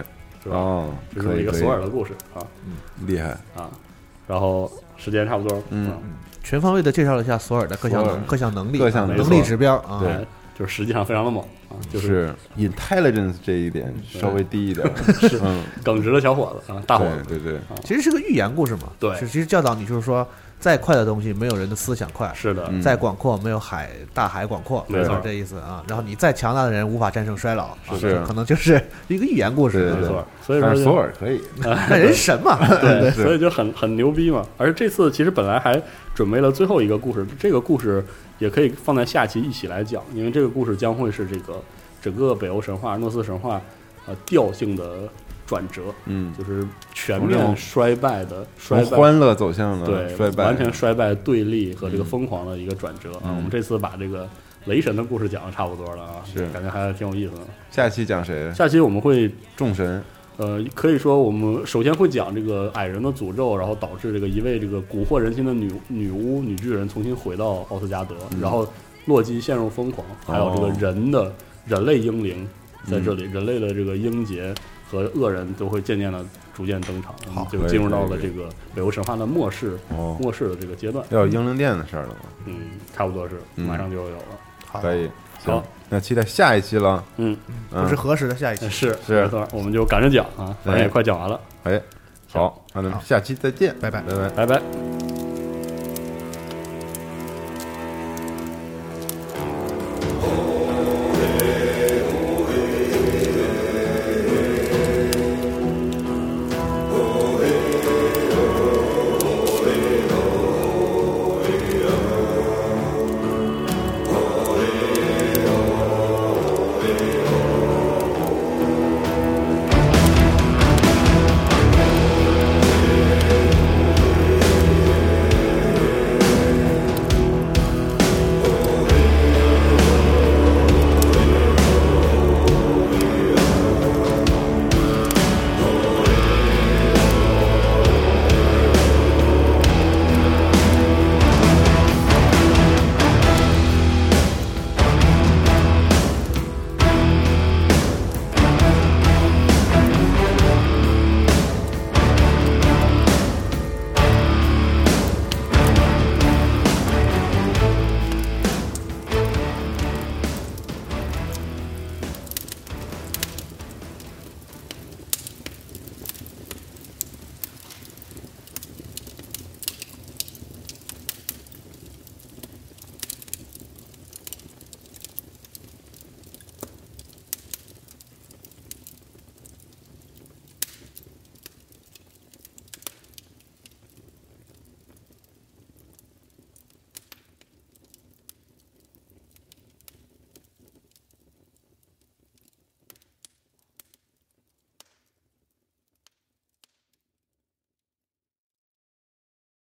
[0.43, 0.55] 是吧？
[0.55, 2.41] 哦，这是一个索尔的故事啊。
[3.05, 3.69] 厉害，啊。
[4.27, 5.89] 然后时间差不多，嗯。
[5.89, 5.97] 啊
[6.43, 9.41] 全方位的介绍了一下索尔的各项能各项能力、各项能力。
[9.43, 10.01] 指标啊。
[10.57, 14.89] 就是实际上非常的猛啊，就是是 intelligence 这一点稍微低一点，
[15.21, 15.39] 是，
[15.83, 17.23] 耿直的小伙子啊，大伙子。
[17.27, 18.83] 对对对，其实是个寓言故事嘛。
[18.99, 20.27] 对是其实教导你就是说，
[20.59, 25.83] 再快的东西没有人的思想快，是的，嗯再广阔没有海大海广阔，没错就是这意思啊。
[25.87, 29.79] 然后你再强大的人无法战胜衰老，啊是可能就是一个寓言故事。
[29.83, 30.25] 对对没错。
[30.41, 34.43] 所以说索尔可以， 那人神嘛， 对，是所以就很很牛逼嘛。
[34.57, 35.79] 而这次其实本来还
[36.15, 38.03] 准备了最后一个故事，这个故事
[38.39, 41.61] 也可以放在下期一起来讲，因为这个故事将会是这个
[42.01, 43.61] 整个北欧神话、诺斯神话
[44.05, 45.09] 呃调性的
[45.45, 48.97] 转折，嗯，就是全面衰败的从衰败。
[48.97, 53.25] 欢乐走向了对，衰败，完全衰败对立和这个疯狂的一个转折啊！
[53.25, 54.27] 嗯我们这次把这个
[54.65, 57.41] 雷神的故事讲的差不多了啊，是感觉还挺有意思的。
[57.71, 58.53] 下期讲谁？
[58.53, 60.03] 下期我们会众神，
[60.37, 68.67] 呃，可以说我们首先会讲这个矮人的诅咒，然后导致这个一位这个蛊惑人心的女女巫女巨人重新回到奥斯加德，嗯然后
[69.05, 71.33] 洛基陷入疯狂，还有这个哦人的
[71.65, 72.47] 人类英灵
[72.85, 74.53] 在这里，嗯人类的这个英杰
[74.91, 76.23] 和恶人都会渐渐的
[76.53, 82.15] 逐渐登场，好就进入到了这个北欧神话的末世哦，末世的这个阶段，要有英灵殿的事儿了吗？
[82.45, 82.55] 嗯，
[82.95, 84.17] 差不多是嗯马上就有了，
[84.67, 84.79] 好。
[84.81, 85.09] 可以，
[85.43, 85.53] 行。
[85.55, 87.37] 好，那期待下一期了，嗯，
[87.71, 87.83] 嗯。
[87.83, 88.69] 不知何时的下一期？
[88.69, 89.23] 是是。
[89.23, 91.81] 没错，我们就赶着讲啊，反正也快讲完了，哎，
[92.31, 94.01] 好，那咱们下期再见，拜拜。
[94.01, 94.29] 拜拜。
[94.29, 95.16] 拜拜。